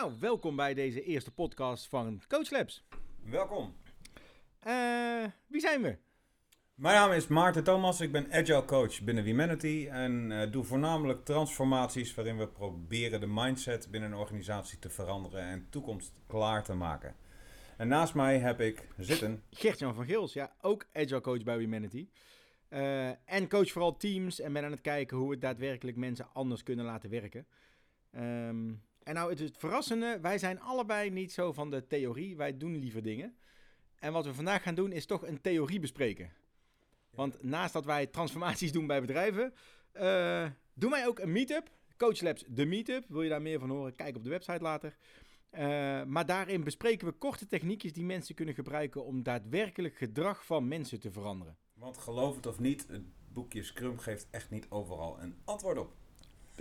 Nou, 0.00 0.12
welkom 0.20 0.56
bij 0.56 0.74
deze 0.74 1.02
eerste 1.02 1.30
podcast 1.30 1.88
van 1.88 2.22
Coach 2.28 2.50
Labs. 2.50 2.84
Welkom. 3.24 3.74
Eh, 4.58 5.24
wie 5.46 5.60
zijn 5.60 5.82
we? 5.82 5.96
Mijn 6.74 6.94
naam 6.94 7.12
is 7.12 7.26
Maarten 7.26 7.64
Thomas, 7.64 8.00
ik 8.00 8.12
ben 8.12 8.32
Agile 8.32 8.64
Coach 8.64 9.02
binnen 9.02 9.24
Humanity 9.24 9.88
en 9.90 10.32
eh, 10.32 10.52
doe 10.52 10.64
voornamelijk 10.64 11.24
transformaties 11.24 12.14
waarin 12.14 12.38
we 12.38 12.48
proberen 12.48 13.20
de 13.20 13.26
mindset 13.26 13.90
binnen 13.90 14.12
een 14.12 14.18
organisatie 14.18 14.78
te 14.78 14.90
veranderen 14.90 15.42
en 15.42 15.66
toekomst 15.70 16.12
klaar 16.26 16.64
te 16.64 16.74
maken. 16.74 17.16
En 17.76 17.88
naast 17.88 18.14
mij 18.14 18.38
heb 18.38 18.60
ik 18.60 18.88
zitten 18.96 19.42
Gert-Jan 19.50 19.94
van 19.94 20.06
Gils, 20.06 20.32
ja, 20.32 20.52
ook 20.60 20.86
Agile 20.92 21.20
Coach 21.20 21.42
bij 21.42 21.58
Humanity. 21.58 22.08
Eh, 22.68 23.08
en 23.08 23.48
coach 23.48 23.70
vooral 23.70 23.96
teams 23.96 24.40
en 24.40 24.52
ben 24.52 24.64
aan 24.64 24.70
het 24.70 24.80
kijken 24.80 25.16
hoe 25.16 25.30
we 25.30 25.38
daadwerkelijk 25.38 25.96
mensen 25.96 26.28
anders 26.32 26.62
kunnen 26.62 26.84
laten 26.84 27.10
werken. 27.10 27.46
Ehm, 28.10 28.72
en 29.02 29.14
nou, 29.14 29.30
het, 29.30 29.38
het 29.38 29.56
verrassende, 29.56 30.18
wij 30.20 30.38
zijn 30.38 30.60
allebei 30.60 31.10
niet 31.10 31.32
zo 31.32 31.52
van 31.52 31.70
de 31.70 31.86
theorie, 31.86 32.36
wij 32.36 32.56
doen 32.56 32.78
liever 32.78 33.02
dingen. 33.02 33.36
En 33.98 34.12
wat 34.12 34.24
we 34.24 34.34
vandaag 34.34 34.62
gaan 34.62 34.74
doen 34.74 34.92
is 34.92 35.06
toch 35.06 35.26
een 35.26 35.40
theorie 35.40 35.80
bespreken. 35.80 36.32
Want 37.10 37.42
naast 37.42 37.72
dat 37.72 37.84
wij 37.84 38.06
transformaties 38.06 38.72
doen 38.72 38.86
bij 38.86 39.00
bedrijven, 39.00 39.54
eh, 39.92 40.46
doen 40.74 40.90
wij 40.90 41.06
ook 41.06 41.18
een 41.18 41.32
meetup. 41.32 41.70
Coach 41.96 42.20
Labs, 42.20 42.44
de 42.48 42.64
meetup. 42.64 43.04
Wil 43.08 43.22
je 43.22 43.28
daar 43.28 43.42
meer 43.42 43.58
van 43.58 43.70
horen? 43.70 43.94
Kijk 43.94 44.16
op 44.16 44.24
de 44.24 44.30
website 44.30 44.62
later. 44.62 44.96
Uh, 45.52 45.58
maar 46.04 46.26
daarin 46.26 46.64
bespreken 46.64 47.06
we 47.06 47.12
korte 47.12 47.46
techniekjes 47.46 47.92
die 47.92 48.04
mensen 48.04 48.34
kunnen 48.34 48.54
gebruiken 48.54 49.04
om 49.04 49.22
daadwerkelijk 49.22 49.96
gedrag 49.96 50.46
van 50.46 50.68
mensen 50.68 51.00
te 51.00 51.10
veranderen. 51.10 51.56
Want 51.74 51.98
geloof 51.98 52.36
het 52.36 52.46
of 52.46 52.58
niet, 52.58 52.86
het 52.88 53.02
boekje 53.32 53.62
Scrum 53.62 53.98
geeft 53.98 54.26
echt 54.30 54.50
niet 54.50 54.66
overal 54.70 55.20
een 55.20 55.36
antwoord 55.44 55.78
op. 55.78 55.96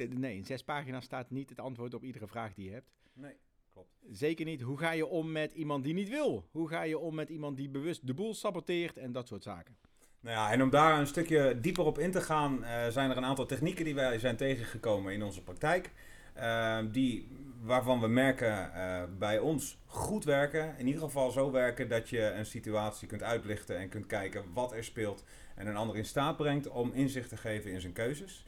Nee, 0.07 0.35
in 0.35 0.45
zes 0.45 0.63
pagina's 0.63 1.05
staat 1.05 1.29
niet 1.29 1.49
het 1.49 1.59
antwoord 1.59 1.93
op 1.93 2.03
iedere 2.03 2.27
vraag 2.27 2.53
die 2.53 2.65
je 2.65 2.71
hebt. 2.71 2.91
Nee, 3.13 3.35
klopt. 3.73 3.89
Zeker 4.11 4.45
niet. 4.45 4.61
Hoe 4.61 4.77
ga 4.77 4.91
je 4.91 5.05
om 5.05 5.31
met 5.31 5.53
iemand 5.53 5.83
die 5.83 5.93
niet 5.93 6.09
wil? 6.09 6.47
Hoe 6.51 6.69
ga 6.69 6.81
je 6.81 6.97
om 6.97 7.15
met 7.15 7.29
iemand 7.29 7.57
die 7.57 7.69
bewust 7.69 8.07
de 8.07 8.13
boel 8.13 8.33
saboteert 8.33 8.97
en 8.97 9.11
dat 9.11 9.27
soort 9.27 9.43
zaken? 9.43 9.77
Nou 10.21 10.35
ja, 10.35 10.51
en 10.51 10.61
om 10.61 10.69
daar 10.69 10.99
een 10.99 11.07
stukje 11.07 11.59
dieper 11.59 11.85
op 11.85 11.99
in 11.99 12.11
te 12.11 12.21
gaan, 12.21 12.63
uh, 12.63 12.87
zijn 12.87 13.09
er 13.09 13.17
een 13.17 13.25
aantal 13.25 13.45
technieken 13.45 13.85
die 13.85 13.95
wij 13.95 14.19
zijn 14.19 14.35
tegengekomen 14.35 15.13
in 15.13 15.23
onze 15.23 15.43
praktijk. 15.43 15.91
Uh, 16.37 16.79
die, 16.91 17.27
waarvan 17.61 17.99
we 17.99 18.07
merken 18.07 18.71
uh, 18.75 19.03
bij 19.17 19.39
ons 19.39 19.77
goed 19.85 20.23
werken. 20.23 20.77
In 20.77 20.87
ieder 20.87 21.01
geval 21.01 21.31
zo 21.31 21.51
werken 21.51 21.89
dat 21.89 22.09
je 22.09 22.21
een 22.21 22.45
situatie 22.45 23.07
kunt 23.07 23.23
uitlichten 23.23 23.77
en 23.77 23.89
kunt 23.89 24.05
kijken 24.05 24.43
wat 24.53 24.71
er 24.71 24.83
speelt. 24.83 25.23
En 25.55 25.67
een 25.67 25.75
ander 25.75 25.95
in 25.95 26.05
staat 26.05 26.37
brengt 26.37 26.67
om 26.67 26.91
inzicht 26.93 27.29
te 27.29 27.37
geven 27.37 27.71
in 27.71 27.81
zijn 27.81 27.93
keuzes. 27.93 28.45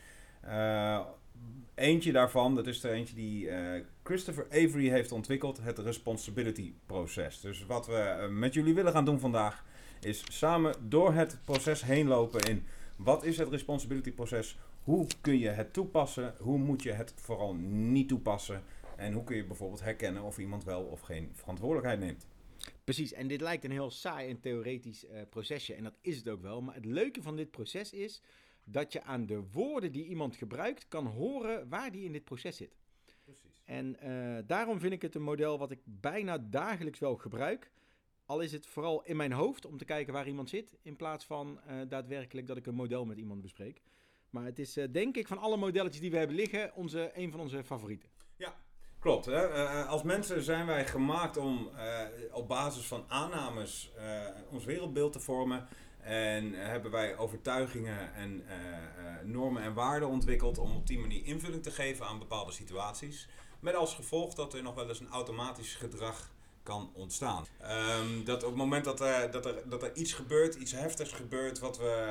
Eentje 1.76 2.12
daarvan, 2.12 2.56
dat 2.56 2.68
is 2.68 2.84
er 2.84 2.92
eentje 2.92 3.16
die 3.16 3.50
Christopher 4.04 4.46
Avery 4.50 4.90
heeft 4.90 5.12
ontwikkeld, 5.12 5.60
het 5.62 5.80
responsibility 5.80 6.74
proces. 6.86 7.42
Dus 7.42 7.66
wat 7.66 7.88
we 7.88 8.28
met 8.32 8.54
jullie 8.54 8.74
willen 8.74 8.92
gaan 8.92 9.06
doen 9.06 9.20
vandaag 9.20 9.66
is 10.02 10.24
samen 10.38 10.76
door 10.90 11.14
het 11.14 11.40
proces 11.46 11.84
heen 11.84 12.08
lopen 12.08 12.50
in 12.50 12.64
wat 12.98 13.24
is 13.24 13.38
het 13.38 13.50
responsibility 13.50 14.12
proces? 14.12 14.58
Hoe 14.84 15.08
kun 15.22 15.40
je 15.40 15.50
het 15.50 15.74
toepassen? 15.74 16.36
Hoe 16.40 16.58
moet 16.58 16.84
je 16.84 16.92
het 16.92 17.14
vooral 17.16 17.56
niet 17.56 18.08
toepassen? 18.08 18.64
En 18.98 19.14
hoe 19.14 19.24
kun 19.24 19.36
je 19.36 19.46
bijvoorbeeld 19.46 19.84
herkennen 19.84 20.24
of 20.24 20.38
iemand 20.38 20.64
wel 20.64 20.84
of 20.84 21.02
geen 21.02 21.32
verantwoordelijkheid 21.34 22.00
neemt? 22.00 22.28
Precies, 22.84 23.14
en 23.14 23.28
dit 23.28 23.42
lijkt 23.42 23.64
een 23.64 23.72
heel 23.72 23.92
saai 23.92 24.30
en 24.30 24.40
theoretisch 24.40 25.06
uh, 25.06 25.22
procesje. 25.30 25.74
En 25.74 25.84
dat 25.84 25.98
is 26.02 26.18
het 26.18 26.30
ook 26.30 26.42
wel. 26.42 26.62
Maar 26.62 26.76
het 26.76 26.86
leuke 26.86 27.22
van 27.22 27.36
dit 27.36 27.52
proces 27.52 27.94
is 27.94 28.22
dat 28.64 28.94
je 28.94 29.04
aan 29.04 29.26
de 29.26 29.44
woorden 29.52 29.92
die 29.92 30.06
iemand 30.06 30.36
gebruikt 30.36 30.88
kan 30.88 31.06
horen 31.06 31.70
waar 31.70 31.92
die 31.92 32.04
in 32.04 32.12
dit 32.12 32.24
proces 32.24 32.58
zit. 32.58 32.80
Precies. 33.24 33.62
En 33.66 33.98
uh, 34.04 34.38
daarom 34.46 34.80
vind 34.80 34.94
ik 34.94 35.02
het 35.02 35.16
een 35.16 35.22
model 35.22 35.58
wat 35.58 35.72
ik 35.72 35.80
bijna 35.84 36.38
dagelijks 36.38 37.00
wel 37.00 37.16
gebruik. 37.16 37.72
Al 38.26 38.40
is 38.40 38.52
het 38.52 38.66
vooral 38.66 39.04
in 39.04 39.16
mijn 39.16 39.32
hoofd 39.32 39.66
om 39.66 39.78
te 39.78 39.86
kijken 39.86 40.14
waar 40.14 40.28
iemand 40.28 40.50
zit, 40.50 40.78
in 40.82 40.96
plaats 40.96 41.26
van 41.26 41.60
uh, 41.68 41.82
daadwerkelijk 41.88 42.48
dat 42.48 42.58
ik 42.58 42.66
een 42.66 42.76
model 42.76 43.06
met 43.06 43.18
iemand 43.18 43.42
bespreek. 43.42 43.82
Maar 44.30 44.46
het 44.46 44.60
is 44.60 44.78
uh, 44.78 44.86
denk 44.92 45.18
ik 45.18 45.28
van 45.28 45.38
alle 45.38 45.58
modelletjes 45.58 46.02
die 46.02 46.12
we 46.12 46.18
hebben 46.18 46.36
liggen, 46.36 46.76
onze, 46.76 47.12
een 47.14 47.32
van 47.32 47.40
onze 47.40 47.64
favorieten. 47.64 48.10
Ja, 48.36 48.56
klopt. 49.00 49.26
Hè? 49.26 49.48
Als 49.86 50.04
mensen 50.04 50.44
zijn 50.44 50.66
wij 50.66 50.88
gemaakt 50.88 51.38
om 51.38 51.70
op 52.32 52.48
basis 52.48 52.88
van 52.88 53.06
aannames 53.08 53.92
ons 54.50 54.66
wereldbeeld 54.66 55.12
te 55.12 55.20
vormen. 55.20 55.68
En 56.04 56.54
hebben 56.54 56.92
wij 56.92 57.18
overtuigingen 57.18 58.14
en 58.14 58.44
normen 59.24 59.64
en 59.64 59.74
waarden 59.74 60.10
ontwikkeld 60.10 60.58
om 60.58 60.76
op 60.76 60.88
die 60.88 61.00
manier 61.00 61.26
invulling 61.26 61.64
te 61.64 61.72
geven 61.72 62.06
aan 62.06 62.20
bepaalde 62.20 62.52
situaties. 62.52 63.28
Met 63.60 63.76
als 63.76 63.96
gevolg 63.96 64.34
dat 64.34 64.54
er 64.54 64.64
nog 64.64 64.76
wel 64.76 64.90
eens 64.90 65.00
een 65.00 65.10
automatisch 65.10 65.76
gedrag 65.76 66.32
kan 66.64 66.92
ontstaan. 66.94 67.46
Um, 67.62 68.26
dat 68.26 68.44
op 68.44 68.50
het 68.50 68.58
moment 68.58 68.86
dat 68.86 69.02
er, 69.02 69.32
dat, 69.32 69.46
er, 69.46 69.70
dat 69.70 69.84
er 69.84 69.96
iets 69.96 70.14
gebeurt, 70.14 70.56
iets 70.56 70.72
heftigs 70.72 71.12
gebeurt, 71.12 71.60
wat 71.60 71.78
we 71.78 72.06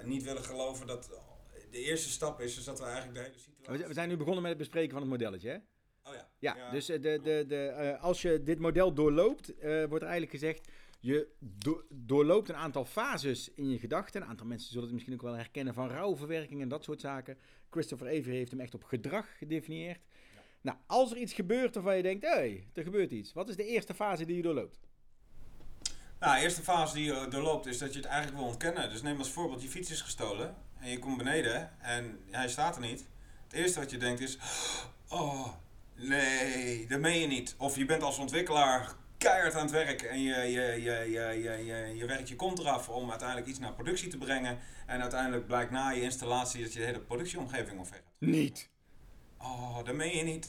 uh, 0.00 0.04
niet 0.04 0.22
willen 0.22 0.44
geloven, 0.44 0.86
dat 0.86 1.10
de 1.70 1.78
eerste 1.78 2.10
stap 2.10 2.40
is, 2.40 2.58
is 2.58 2.64
dat 2.64 2.78
we 2.78 2.84
eigenlijk 2.84 3.14
de 3.14 3.20
hele 3.20 3.38
situatie. 3.38 3.86
We 3.86 3.94
zijn 3.94 4.08
nu 4.08 4.16
begonnen 4.16 4.42
met 4.42 4.50
het 4.50 4.60
bespreken 4.60 4.90
van 4.90 5.00
het 5.00 5.10
modelletje, 5.10 5.48
hè? 5.48 5.56
Ja. 6.54 6.70
Dus 6.70 6.86
de, 6.86 6.98
de, 7.00 7.44
de, 7.48 7.92
uh, 7.96 8.02
als 8.02 8.22
je 8.22 8.42
dit 8.42 8.58
model 8.58 8.92
doorloopt, 8.92 9.52
uh, 9.58 9.84
wordt 9.84 10.04
eigenlijk 10.04 10.32
gezegd. 10.32 10.68
Je 11.00 11.28
do 11.38 11.82
doorloopt 11.88 12.48
een 12.48 12.56
aantal 12.56 12.84
fases 12.84 13.52
in 13.54 13.70
je 13.70 13.78
gedachten. 13.78 14.22
Een 14.22 14.28
aantal 14.28 14.46
mensen 14.46 14.68
zullen 14.68 14.84
het 14.84 14.92
misschien 14.92 15.14
ook 15.14 15.22
wel 15.22 15.34
herkennen 15.34 15.74
van 15.74 15.88
rouwverwerking 15.88 16.60
en 16.62 16.68
dat 16.68 16.84
soort 16.84 17.00
zaken. 17.00 17.38
Christopher 17.70 18.06
Avery 18.06 18.36
heeft 18.36 18.50
hem 18.50 18.60
echt 18.60 18.74
op 18.74 18.84
gedrag 18.84 19.38
gedefinieerd. 19.38 20.00
Nou, 20.60 20.78
als 20.86 21.10
er 21.10 21.16
iets 21.16 21.32
gebeurt 21.32 21.74
waarvan 21.74 21.96
je 21.96 22.02
denkt, 22.02 22.24
hé, 22.24 22.30
hey, 22.30 22.66
er 22.74 22.82
gebeurt 22.82 23.10
iets. 23.10 23.32
Wat 23.32 23.48
is 23.48 23.56
de 23.56 23.66
eerste 23.66 23.94
fase 23.94 24.24
die 24.24 24.36
je 24.36 24.42
doorloopt? 24.42 24.78
Nou, 26.20 26.36
de 26.36 26.42
eerste 26.42 26.62
fase 26.62 26.94
die 26.94 27.04
je 27.04 27.26
doorloopt 27.28 27.66
is 27.66 27.78
dat 27.78 27.92
je 27.92 27.98
het 27.98 28.08
eigenlijk 28.08 28.38
wil 28.38 28.46
ontkennen. 28.46 28.90
Dus 28.90 29.02
neem 29.02 29.18
als 29.18 29.30
voorbeeld, 29.30 29.62
je 29.62 29.68
fiets 29.68 29.90
is 29.90 30.00
gestolen 30.00 30.56
en 30.80 30.90
je 30.90 30.98
komt 30.98 31.16
beneden 31.16 31.80
en 31.80 32.20
hij 32.30 32.48
staat 32.48 32.74
er 32.74 32.80
niet. 32.80 33.06
Het 33.44 33.52
eerste 33.52 33.80
wat 33.80 33.90
je 33.90 33.96
denkt 33.96 34.20
is, 34.20 34.38
oh, 35.08 35.48
nee, 35.96 36.86
dat 36.86 37.00
meen 37.00 37.20
je 37.20 37.26
niet. 37.26 37.54
Of 37.58 37.76
je 37.76 37.84
bent 37.84 38.02
als 38.02 38.18
ontwikkelaar 38.18 38.96
keihard 39.18 39.54
aan 39.54 39.62
het 39.62 39.70
werk 39.70 40.02
en 40.02 40.22
je, 40.22 40.34
je, 40.34 40.60
je, 40.60 41.10
je, 41.10 41.42
je, 41.42 41.64
je, 41.64 41.96
je 41.96 42.06
werkt 42.06 42.28
je 42.28 42.36
kont 42.36 42.58
eraf 42.58 42.88
om 42.88 43.10
uiteindelijk 43.10 43.48
iets 43.48 43.58
naar 43.58 43.72
productie 43.74 44.08
te 44.08 44.18
brengen. 44.18 44.58
En 44.86 45.00
uiteindelijk 45.00 45.46
blijkt 45.46 45.70
na 45.70 45.90
je 45.90 46.00
installatie 46.00 46.62
dat 46.62 46.72
je 46.72 46.78
de 46.78 46.84
hele 46.84 47.00
productieomgeving 47.00 47.78
omver. 47.78 48.02
Niet. 48.18 48.70
Oh, 49.38 49.84
dat 49.84 49.94
meen 49.94 50.16
je 50.16 50.22
niet. 50.22 50.48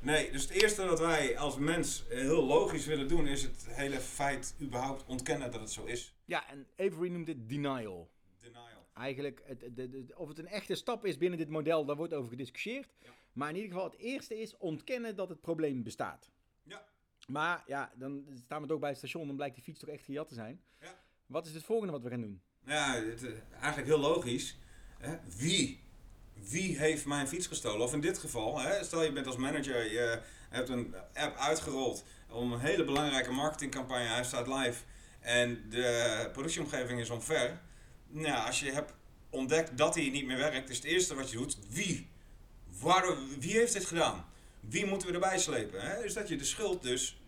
Nee, 0.00 0.30
dus 0.32 0.42
het 0.42 0.50
eerste 0.50 0.84
dat 0.84 0.98
wij 0.98 1.38
als 1.38 1.56
mens 1.56 2.04
heel 2.08 2.44
logisch 2.44 2.86
willen 2.86 3.08
doen, 3.08 3.26
is 3.26 3.42
het 3.42 3.66
hele 3.68 4.00
feit 4.00 4.54
überhaupt 4.60 5.04
ontkennen 5.06 5.50
dat 5.50 5.60
het 5.60 5.72
zo 5.72 5.84
is. 5.84 6.14
Ja, 6.24 6.48
en 6.50 6.66
Avery 6.76 7.10
noemt 7.10 7.26
dit 7.26 7.48
denial. 7.48 8.10
Denial. 8.38 8.86
Eigenlijk, 8.94 9.42
het, 9.44 9.60
de, 9.60 9.88
de, 9.88 10.06
of 10.16 10.28
het 10.28 10.38
een 10.38 10.46
echte 10.46 10.74
stap 10.74 11.04
is 11.04 11.18
binnen 11.18 11.38
dit 11.38 11.48
model, 11.48 11.84
daar 11.84 11.96
wordt 11.96 12.14
over 12.14 12.30
gediscussieerd. 12.30 12.94
Ja. 13.02 13.10
Maar 13.36 13.48
in 13.48 13.54
ieder 13.54 13.70
geval, 13.70 13.90
het 13.90 13.98
eerste 13.98 14.40
is 14.40 14.56
ontkennen 14.56 15.16
dat 15.16 15.28
het 15.28 15.40
probleem 15.40 15.82
bestaat. 15.82 16.30
Ja. 16.62 16.84
Maar 17.26 17.62
ja, 17.66 17.92
dan 17.94 18.26
staan 18.44 18.62
we 18.62 18.68
toch 18.68 18.78
bij 18.78 18.88
het 18.88 18.98
station, 18.98 19.26
dan 19.26 19.36
blijkt 19.36 19.54
die 19.54 19.64
fiets 19.64 19.80
toch 19.80 19.88
echt 19.88 20.04
gejat 20.04 20.28
te 20.28 20.34
zijn. 20.34 20.60
Ja. 20.80 20.94
Wat 21.26 21.46
is 21.46 21.54
het 21.54 21.64
volgende 21.64 21.92
wat 21.92 22.02
we 22.02 22.10
gaan 22.10 22.20
doen? 22.20 22.42
Ja, 22.64 22.94
het, 22.94 23.22
uh, 23.22 23.30
eigenlijk 23.52 23.86
heel 23.86 23.98
logisch. 23.98 24.58
Hè? 24.98 25.16
Wie 25.36 25.80
wie 26.40 26.78
heeft 26.78 27.06
mijn 27.06 27.28
fiets 27.28 27.46
gestolen? 27.46 27.86
Of 27.86 27.92
in 27.92 28.00
dit 28.00 28.18
geval, 28.18 28.60
hè, 28.60 28.84
stel 28.84 29.02
je 29.02 29.12
bent 29.12 29.26
als 29.26 29.36
manager, 29.36 29.92
je 29.92 30.20
hebt 30.48 30.68
een 30.68 30.94
app 31.14 31.36
uitgerold 31.36 32.04
om 32.30 32.52
een 32.52 32.60
hele 32.60 32.84
belangrijke 32.84 33.32
marketingcampagne, 33.32 34.04
hij 34.04 34.24
staat 34.24 34.46
live 34.46 34.82
en 35.20 35.70
de 35.70 36.28
productieomgeving 36.32 37.00
is 37.00 37.10
omver. 37.10 37.60
Nou, 38.08 38.46
als 38.46 38.60
je 38.60 38.72
hebt 38.72 38.92
ontdekt 39.30 39.78
dat 39.78 39.94
hij 39.94 40.10
niet 40.10 40.26
meer 40.26 40.36
werkt, 40.36 40.70
is 40.70 40.76
het 40.76 40.86
eerste 40.86 41.14
wat 41.14 41.30
je 41.30 41.36
doet, 41.36 41.58
wie? 41.68 42.08
Wie 43.38 43.52
heeft 43.52 43.72
dit 43.72 43.84
gedaan? 43.84 44.24
Wie 44.60 44.86
moeten 44.86 45.08
we 45.08 45.14
erbij 45.14 45.38
slepen? 45.38 45.80
Hè? 45.80 46.02
Dus 46.02 46.14
dat 46.14 46.28
je 46.28 46.36
de 46.36 46.44
schuld 46.44 46.82
dus 46.82 47.20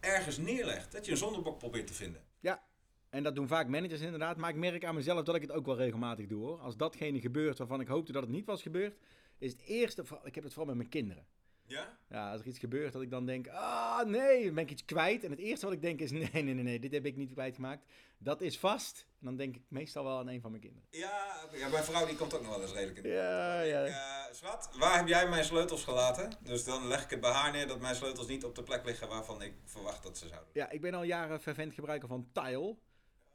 ergens 0.00 0.36
neerlegt, 0.38 0.92
dat 0.92 1.04
je 1.04 1.10
een 1.10 1.16
zondebok 1.16 1.58
probeert 1.58 1.86
te 1.86 1.94
vinden. 1.94 2.22
Ja, 2.40 2.62
en 3.10 3.22
dat 3.22 3.34
doen 3.34 3.48
vaak 3.48 3.68
managers 3.68 4.00
inderdaad. 4.00 4.36
Maar 4.36 4.50
ik 4.50 4.56
merk 4.56 4.84
aan 4.84 4.94
mezelf 4.94 5.24
dat 5.24 5.34
ik 5.34 5.42
het 5.42 5.52
ook 5.52 5.66
wel 5.66 5.76
regelmatig 5.76 6.26
doe 6.26 6.42
hoor. 6.44 6.58
Als 6.58 6.76
datgene 6.76 7.20
gebeurt 7.20 7.58
waarvan 7.58 7.80
ik 7.80 7.88
hoopte 7.88 8.12
dat 8.12 8.22
het 8.22 8.30
niet 8.30 8.46
was 8.46 8.62
gebeurd, 8.62 8.96
is 9.38 9.52
het 9.52 9.62
eerste. 9.62 10.04
Ik 10.24 10.34
heb 10.34 10.44
het 10.44 10.52
vooral 10.52 10.74
met 10.74 10.76
mijn 10.76 10.88
kinderen. 10.88 11.26
Ja? 11.66 11.98
Ja, 12.08 12.30
als 12.30 12.40
er 12.40 12.46
iets 12.46 12.58
gebeurt 12.58 12.92
dat 12.92 13.02
ik 13.02 13.10
dan 13.10 13.26
denk, 13.26 13.48
ah 13.48 14.04
nee, 14.06 14.44
dan 14.44 14.54
ben 14.54 14.64
ik 14.64 14.70
iets 14.70 14.84
kwijt. 14.84 15.24
En 15.24 15.30
het 15.30 15.38
eerste 15.38 15.66
wat 15.66 15.74
ik 15.74 15.82
denk 15.82 16.00
is, 16.00 16.10
nee, 16.20 16.28
nee, 16.32 16.42
nee, 16.42 16.54
nee, 16.54 16.80
dit 16.80 16.92
heb 16.92 17.06
ik 17.06 17.16
niet 17.16 17.32
kwijtgemaakt. 17.32 17.84
Dat 18.18 18.40
is 18.40 18.58
vast. 18.58 19.06
En 19.20 19.26
dan 19.26 19.36
denk 19.36 19.56
ik 19.56 19.62
meestal 19.68 20.04
wel 20.04 20.18
aan 20.18 20.28
een 20.28 20.40
van 20.40 20.50
mijn 20.50 20.62
kinderen. 20.62 20.88
Ja, 20.90 21.48
ja 21.52 21.68
mijn 21.68 21.84
vrouw 21.84 22.06
die 22.06 22.16
komt 22.16 22.34
ook 22.34 22.42
nog 22.42 22.50
wel 22.50 22.62
eens 22.62 22.72
redelijk 22.72 22.98
in. 22.98 23.10
Ja, 23.10 23.60
ja. 23.60 23.86
Uh, 23.86 24.34
Swat, 24.34 24.70
waar 24.78 24.96
heb 24.96 25.08
jij 25.08 25.28
mijn 25.28 25.44
sleutels 25.44 25.84
gelaten? 25.84 26.32
Dus 26.40 26.64
dan 26.64 26.86
leg 26.86 27.04
ik 27.04 27.10
het 27.10 27.20
bij 27.20 27.30
haar 27.30 27.52
neer 27.52 27.66
dat 27.66 27.80
mijn 27.80 27.94
sleutels 27.94 28.26
niet 28.26 28.44
op 28.44 28.54
de 28.54 28.62
plek 28.62 28.84
liggen 28.84 29.08
waarvan 29.08 29.42
ik 29.42 29.54
verwacht 29.64 30.02
dat 30.02 30.18
ze 30.18 30.28
zouden. 30.28 30.50
Ja, 30.52 30.70
ik 30.70 30.80
ben 30.80 30.94
al 30.94 31.02
jaren 31.02 31.40
fervent 31.40 31.74
gebruiker 31.74 32.08
van 32.08 32.28
Tile. 32.32 32.76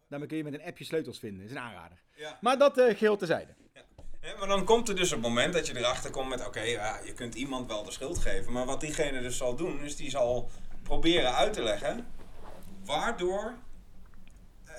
Daarmee 0.08 0.28
kun 0.28 0.38
je 0.38 0.44
met 0.44 0.54
een 0.54 0.64
appje 0.64 0.86
sleutels 0.86 1.20
vinden. 1.20 1.40
Dat 1.40 1.50
is 1.50 1.56
een 1.56 1.62
aanrader. 1.62 2.02
Ja. 2.16 2.38
Maar 2.42 2.58
dat 2.58 2.78
uh, 2.78 2.86
geheel 2.86 3.18
terzijde. 3.18 3.56
Maar 4.22 4.48
dan 4.48 4.64
komt 4.66 4.90
er 4.90 4.96
dus 4.96 5.12
het 5.12 5.22
moment 5.22 5.54
dat 5.54 5.68
je 5.68 5.78
erachter 5.78 6.12
komt 6.12 6.30
met... 6.30 6.48
Oké, 6.48 6.62
ja, 6.62 7.00
je 7.06 7.14
kunt 7.14 7.36
iemand 7.36 7.68
wel 7.68 7.84
de 7.84 7.92
schuld 7.92 8.18
geven. 8.18 8.52
Maar 8.52 8.66
wat 8.66 8.82
diegene 8.82 9.22
dus 9.22 9.38
zal 9.38 9.56
doen, 9.56 9.84
is 9.84 9.96
die 9.96 10.10
zal 10.10 10.50
proberen 10.84 11.36
uit 11.36 11.54
te 11.54 11.64
leggen... 11.64 12.08
waardoor 12.86 13.54
eh, 14.66 14.74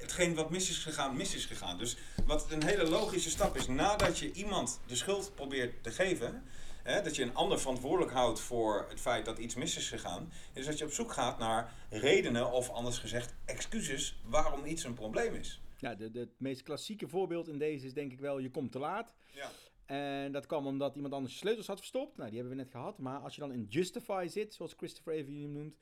hetgeen 0.00 0.34
wat 0.34 0.50
mis 0.50 0.70
is 0.70 0.78
gegaan, 0.78 1.16
mis 1.16 1.34
is 1.34 1.44
gegaan. 1.44 1.78
Dus 1.78 1.96
wat 2.26 2.46
een 2.50 2.64
hele 2.64 2.88
logische 2.88 3.30
stap 3.30 3.56
is, 3.56 3.66
nadat 3.66 4.18
je 4.18 4.32
iemand 4.32 4.80
de 4.86 4.96
schuld 4.96 5.34
probeert 5.34 5.82
te 5.82 5.90
geven... 5.90 6.44
Dat 7.04 7.16
je 7.16 7.22
een 7.22 7.34
ander 7.34 7.60
verantwoordelijk 7.60 8.12
houdt 8.12 8.40
voor 8.40 8.86
het 8.88 9.00
feit 9.00 9.24
dat 9.24 9.38
iets 9.38 9.54
mis 9.54 9.76
is 9.76 9.88
gegaan... 9.88 10.32
is 10.52 10.66
dat 10.66 10.78
je 10.78 10.84
op 10.84 10.92
zoek 10.92 11.12
gaat 11.12 11.38
naar 11.38 11.72
redenen, 11.90 12.52
of 12.52 12.70
anders 12.70 12.98
gezegd 12.98 13.34
excuses... 13.44 14.18
waarom 14.24 14.64
iets 14.64 14.84
een 14.84 14.94
probleem 14.94 15.34
is. 15.34 15.60
Ja, 15.78 15.94
de, 15.94 16.10
de, 16.10 16.18
het 16.18 16.40
meest 16.40 16.62
klassieke 16.62 17.08
voorbeeld 17.08 17.48
in 17.48 17.58
deze 17.58 17.86
is 17.86 17.94
denk 17.94 18.12
ik 18.12 18.20
wel, 18.20 18.38
je 18.38 18.50
komt 18.50 18.72
te 18.72 18.78
laat. 18.78 19.14
Ja. 19.34 19.50
En 19.86 20.32
dat 20.32 20.46
kwam 20.46 20.66
omdat 20.66 20.94
iemand 20.94 21.14
anders 21.14 21.38
sleutels 21.38 21.66
had 21.66 21.78
verstopt. 21.78 22.16
Nou, 22.16 22.30
die 22.30 22.38
hebben 22.38 22.56
we 22.56 22.62
net 22.62 22.72
gehad. 22.72 22.98
Maar 22.98 23.18
als 23.20 23.34
je 23.34 23.40
dan 23.40 23.52
in 23.52 23.66
Justify 23.68 24.26
zit, 24.30 24.54
zoals 24.54 24.74
Christopher 24.76 25.12
even 25.12 25.40
hem 25.40 25.52
noemt, 25.52 25.76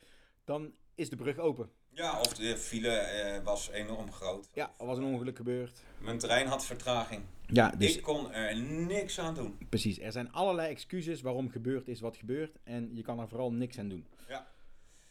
dan 0.44 0.72
is 0.94 1.08
de 1.08 1.16
brug 1.16 1.38
open. 1.38 1.70
Ja, 1.90 2.20
of 2.20 2.34
de 2.34 2.56
file 2.56 2.88
eh, 2.88 3.44
was 3.44 3.68
enorm 3.70 4.12
groot. 4.12 4.48
Ja, 4.52 4.74
er 4.78 4.86
was 4.86 4.98
een 4.98 5.04
ongeluk 5.04 5.36
gebeurd. 5.36 5.82
Mijn 5.98 6.18
trein 6.18 6.46
had 6.46 6.64
vertraging. 6.64 7.22
Ja, 7.46 7.70
dus 7.70 7.96
Ik 7.96 8.02
kon 8.02 8.32
er 8.32 8.56
niks 8.62 9.18
aan 9.20 9.34
doen. 9.34 9.58
precies. 9.68 9.98
Er 9.98 10.12
zijn 10.12 10.32
allerlei 10.32 10.70
excuses 10.70 11.20
waarom 11.20 11.50
gebeurd 11.50 11.88
is 11.88 12.00
wat 12.00 12.16
gebeurt. 12.16 12.56
En 12.64 12.94
je 12.94 13.02
kan 13.02 13.20
er 13.20 13.28
vooral 13.28 13.52
niks 13.52 13.78
aan 13.78 13.88
doen. 13.88 14.06
Ja. 14.28 14.46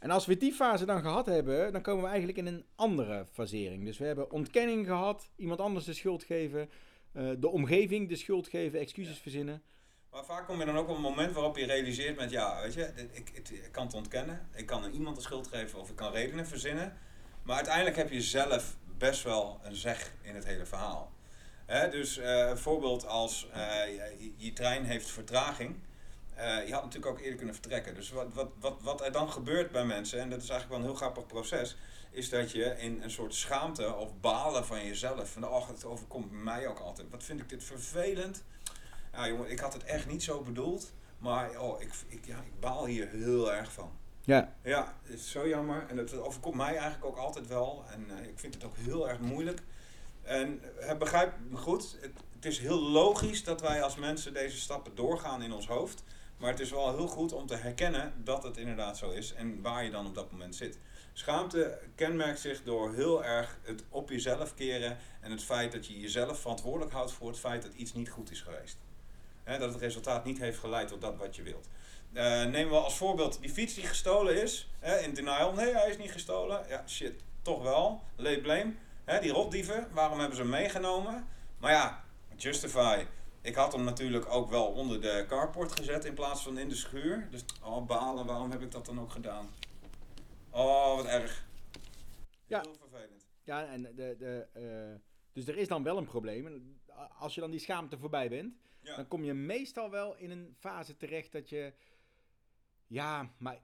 En 0.04 0.12
als 0.12 0.26
we 0.26 0.38
die 0.38 0.54
fase 0.54 0.86
dan 0.86 1.02
gehad 1.02 1.26
hebben, 1.26 1.72
dan 1.72 1.82
komen 1.82 2.02
we 2.04 2.08
eigenlijk 2.10 2.38
in 2.38 2.46
een 2.46 2.66
andere 2.76 3.26
fasering. 3.32 3.86
Dus 3.86 3.98
we 3.98 4.06
hebben 4.06 4.32
ontkenning 4.32 4.86
gehad, 4.86 5.30
iemand 5.36 5.60
anders 5.60 5.86
de 5.86 5.94
schuld 5.94 6.24
geven, 6.24 6.70
eh, 7.12 7.30
de 7.38 7.48
omgeving 7.48 8.10
de 8.10 8.16
schuld 8.16 8.48
geven, 8.48 8.80
excuses 8.80 9.16
Ja. 9.16 9.22
verzinnen. 9.22 9.62
Maar 10.12 10.26
vaak 10.26 10.48
kom 10.48 10.60
je 10.60 10.66
dan 10.66 10.78
ook 10.78 10.90
op 10.90 10.96
een 10.96 11.02
moment 11.02 11.34
waarop 11.34 11.58
je 11.58 11.66
realiseert 11.66 12.18
met, 12.18 12.32
ja, 12.32 12.62
weet 12.62 12.74
je, 12.74 12.92
ik, 13.12 13.30
ik, 13.34 13.50
ik 13.50 13.72
kan 13.72 13.86
het 13.86 13.96
ontkennen. 13.96 14.48
Ik 14.56 14.66
kan 14.66 14.92
iemand 14.92 15.16
de 15.16 15.22
schuld 15.22 15.48
geven 15.48 15.80
of 15.80 15.90
ik 15.90 15.96
kan 15.96 16.12
redenen 16.12 16.48
verzinnen. 16.48 16.98
Maar 17.44 17.56
uiteindelijk 17.56 17.96
heb 17.96 18.12
je 18.12 18.22
zelf 18.22 18.78
best 18.98 19.24
wel 19.24 19.60
een 19.64 19.76
zeg 19.76 20.14
in 20.22 20.36
het 20.36 20.46
hele 20.46 20.66
verhaal. 20.66 21.12
Dus 21.92 22.18
eh, 22.18 22.48
een 22.50 22.58
voorbeeld 22.58 23.08
als 23.08 23.50
eh, 23.54 23.62
je, 24.18 24.34
je 24.38 24.54
trein 24.54 24.84
heeft 24.84 25.10
vertraging. 25.10 25.76
Eh, 26.36 26.68
je 26.68 26.74
had 26.74 26.84
natuurlijk 26.84 27.12
ook 27.12 27.20
eerder 27.20 27.36
kunnen 27.36 27.56
vertrekken. 27.56 27.96
Dus 27.96 28.12
wat, 28.12 28.34
wat, 28.34 28.50
wat, 28.60 28.82
wat 28.82 29.02
er 29.02 29.12
dan 29.12 29.32
gebeurt 29.32 29.72
bij 29.72 29.86
mensen, 29.86 30.20
en 30.20 30.30
dat 30.30 30.42
is 30.42 30.50
eigenlijk 30.50 30.70
wel 30.70 30.80
een 30.80 30.96
heel 30.96 31.06
grappig 31.06 31.26
proces, 31.26 31.78
is 32.12 32.30
dat 32.30 32.52
je 32.52 32.64
in 32.78 33.02
een 33.02 33.12
soort 33.12 33.36
schaamte 33.36 33.96
of 33.96 34.20
balen 34.20 34.66
van 34.66 34.86
jezelf, 34.86 35.32
van 35.32 35.48
oh, 35.48 35.68
het 35.68 35.86
overkomt 35.86 36.32
mij 36.32 36.68
ook 36.68 36.80
altijd. 36.80 37.10
Wat 37.10 37.24
vind 37.24 37.40
ik 37.40 37.50
dit 37.50 37.64
vervelend. 37.64 38.44
Ja, 39.12 39.28
jongen, 39.28 39.52
ik 39.52 39.60
had 39.60 39.74
het 39.74 39.84
echt 39.84 40.08
niet 40.08 40.24
zo 40.24 40.42
bedoeld, 40.42 40.92
maar 41.18 41.60
oh, 41.60 41.82
ik, 41.82 41.94
ik, 42.08 42.26
ja, 42.26 42.38
ik 42.38 42.60
baal 42.60 42.86
hier 42.86 43.10
heel 43.10 43.54
erg 43.54 43.72
van. 43.72 43.92
Ja, 44.22 44.54
Ja, 44.64 44.98
het 45.04 45.20
is 45.20 45.32
zo 45.32 45.48
jammer. 45.48 45.86
En 45.90 45.96
dat 45.96 46.18
overkomt 46.18 46.56
mij 46.56 46.76
eigenlijk 46.76 47.06
ook 47.06 47.18
altijd 47.18 47.48
wel. 47.48 47.84
En 47.92 48.06
eh, 48.18 48.28
ik 48.28 48.40
vind 48.40 48.54
het 48.54 48.64
ook 48.64 48.78
heel 48.78 49.10
erg 49.10 49.20
moeilijk. 49.20 49.62
En 50.22 50.62
uh, 50.82 50.98
begrijp 50.98 51.34
me 51.50 51.58
goed, 51.58 51.98
het, 52.02 52.12
het 52.36 52.46
is 52.46 52.60
heel 52.60 52.82
logisch 52.82 53.44
dat 53.44 53.62
wij 53.62 53.84
als 53.84 53.96
mensen 53.96 54.34
deze 54.34 54.60
stappen 54.60 54.96
doorgaan 54.96 55.42
in 55.42 55.54
ons 55.54 55.68
hoofd. 55.68 56.04
Maar 56.44 56.52
het 56.52 56.62
is 56.62 56.72
wel 56.72 56.96
heel 56.96 57.08
goed 57.08 57.34
om 57.34 57.46
te 57.46 57.56
herkennen 57.56 58.14
dat 58.24 58.44
het 58.44 58.58
inderdaad 58.58 58.98
zo 58.98 59.10
is 59.10 59.34
en 59.34 59.62
waar 59.62 59.84
je 59.84 59.90
dan 59.92 60.06
op 60.06 60.16
dat 60.16 60.32
moment 60.32 60.56
zit. 60.56 60.78
Schaamte 61.14 61.80
kenmerkt 61.96 62.40
zich 62.40 62.64
door 62.64 62.94
heel 62.94 63.24
erg 63.24 63.58
het 63.62 63.84
op 63.90 64.10
jezelf 64.10 64.54
keren 64.54 64.98
en 65.22 65.32
het 65.32 65.44
feit 65.44 65.72
dat 65.72 65.88
je 65.88 66.00
jezelf 66.00 66.40
verantwoordelijk 66.40 66.92
houdt 66.92 67.12
voor 67.12 67.28
het 67.28 67.40
feit 67.40 67.62
dat 67.62 67.74
iets 67.74 67.94
niet 67.94 68.10
goed 68.10 68.32
is 68.32 68.42
geweest. 68.42 68.78
Dat 69.44 69.74
het 69.74 69.76
resultaat 69.76 70.26
niet 70.26 70.40
heeft 70.40 70.60
geleid 70.60 70.88
tot 70.88 71.02
dat 71.02 71.18
wat 71.18 71.36
je 71.36 71.42
wilt. 71.42 71.68
Uh, 72.14 72.22
nemen 72.44 72.70
we 72.70 72.80
als 72.80 72.98
voorbeeld 72.98 73.42
die 73.42 73.50
fiets 73.50 73.74
die 73.74 73.86
gestolen 73.86 74.42
is. 74.42 74.70
In 75.02 75.14
denial. 75.14 75.54
Nee, 75.54 75.74
hij 75.74 75.90
is 75.90 75.98
niet 75.98 76.12
gestolen. 76.12 76.66
Ja, 76.68 76.84
shit, 76.88 77.14
toch 77.42 77.62
wel. 77.62 78.02
Lay 78.16 78.42
blame. 78.42 78.74
Die 79.22 79.32
rotdieven, 79.32 79.88
waarom 79.92 80.20
hebben 80.20 80.36
ze 80.36 80.42
hem 80.42 80.52
meegenomen? 80.52 81.28
Maar 81.58 81.72
ja, 81.72 82.04
justify. 82.36 83.06
Ik 83.44 83.56
had 83.56 83.74
hem 83.74 83.84
natuurlijk 83.84 84.30
ook 84.30 84.50
wel 84.50 84.66
onder 84.66 85.02
de 85.02 85.26
carport 85.28 85.72
gezet 85.72 86.06
in 86.06 86.14
plaats 86.14 86.44
van 86.44 86.58
in 86.58 86.70
de 86.70 86.76
schuur. 86.76 87.28
Dus, 87.32 87.46
oh 87.64 87.86
balen, 87.88 88.26
waarom 88.26 88.52
heb 88.52 88.62
ik 88.62 88.72
dat 88.72 88.86
dan 88.86 89.00
ook 89.00 89.12
gedaan? 89.12 89.50
Oh, 90.50 90.96
wat 90.96 91.06
erg. 91.06 91.46
Ja. 92.48 92.62
Heel 92.62 92.76
vervelend. 92.80 93.28
ja 93.44 93.66
en 93.66 93.82
de, 93.82 94.16
de, 94.20 94.48
uh, 94.94 95.00
dus 95.34 95.48
er 95.48 95.58
is 95.58 95.68
dan 95.68 95.84
wel 95.84 95.98
een 95.98 96.06
probleem. 96.06 96.46
En 96.48 96.82
als 97.18 97.36
je 97.36 97.42
dan 97.42 97.52
die 97.52 97.60
schaamte 97.60 97.98
voorbij 97.98 98.30
bent, 98.30 98.54
Ja. 98.82 98.96
dan 98.96 99.08
kom 99.08 99.24
je 99.24 99.34
meestal 99.34 99.90
wel 99.90 100.16
in 100.18 100.32
een 100.32 100.56
fase 100.60 100.96
terecht 100.98 101.32
dat 101.32 101.50
je... 101.50 101.74
Ja, 102.88 103.30
maar 103.38 103.60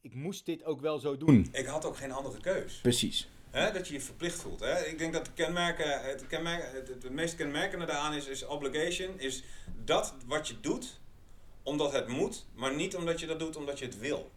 ik 0.00 0.14
moest 0.14 0.46
dit 0.46 0.64
ook 0.64 0.80
wel 0.80 0.98
zo 0.98 1.16
doen. 1.16 1.48
Ik 1.52 1.66
had 1.66 1.84
ook 1.84 1.96
geen 1.96 2.12
andere 2.12 2.40
keus. 2.40 2.80
Precies. 2.80 3.28
Hè, 3.54 3.72
dat 3.72 3.88
je 3.88 3.94
je 3.94 4.00
verplicht 4.00 4.40
voelt. 4.40 4.60
Hè? 4.60 4.84
Ik 4.84 4.98
denk 4.98 5.12
dat 5.12 5.24
de 5.24 5.32
kenmerken, 5.32 6.00
het, 6.00 6.26
kenmerk, 6.26 6.72
het, 6.72 7.10
meest 7.10 7.36
kenmerkende 7.36 7.84
daaraan 7.84 8.14
is, 8.14 8.26
is 8.26 8.46
obligation. 8.46 9.20
Is 9.20 9.44
dat 9.84 10.14
wat 10.26 10.48
je 10.48 10.60
doet 10.60 11.00
omdat 11.62 11.92
het 11.92 12.08
moet, 12.08 12.46
maar 12.54 12.74
niet 12.74 12.96
omdat 12.96 13.20
je 13.20 13.26
dat 13.26 13.38
doet 13.38 13.56
omdat 13.56 13.78
je 13.78 13.84
het 13.84 13.98
wil. 13.98 14.30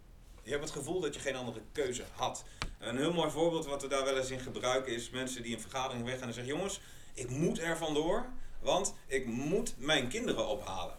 Je 0.44 0.52
hebt 0.52 0.64
het 0.64 0.74
gevoel 0.74 1.00
dat 1.00 1.14
je 1.14 1.20
geen 1.20 1.36
andere 1.36 1.62
keuze 1.72 2.04
had. 2.16 2.46
Een 2.80 2.98
heel 2.98 3.14
mooi 3.14 3.32
voorbeeld 3.32 3.66
wat 3.66 3.82
we 3.82 3.88
daar 3.88 4.04
wel 4.04 4.18
eens 4.18 4.32
in 4.32 4.40
gebruiken 4.40 4.94
is 4.94 5.10
mensen 5.10 5.44
die 5.44 5.56
een 5.56 5.62
vergadering 5.62 6.06
weggaan 6.06 6.28
en 6.28 6.34
zeggen: 6.34 6.54
Jongens, 6.54 6.82
ik 7.14 7.30
moet 7.30 7.60
er 7.60 7.78
vandoor, 7.78 8.26
want 8.62 8.96
ik 9.08 9.26
moet 9.26 9.76
mijn 9.78 10.08
kinderen 10.08 10.48
ophalen. 10.48 10.96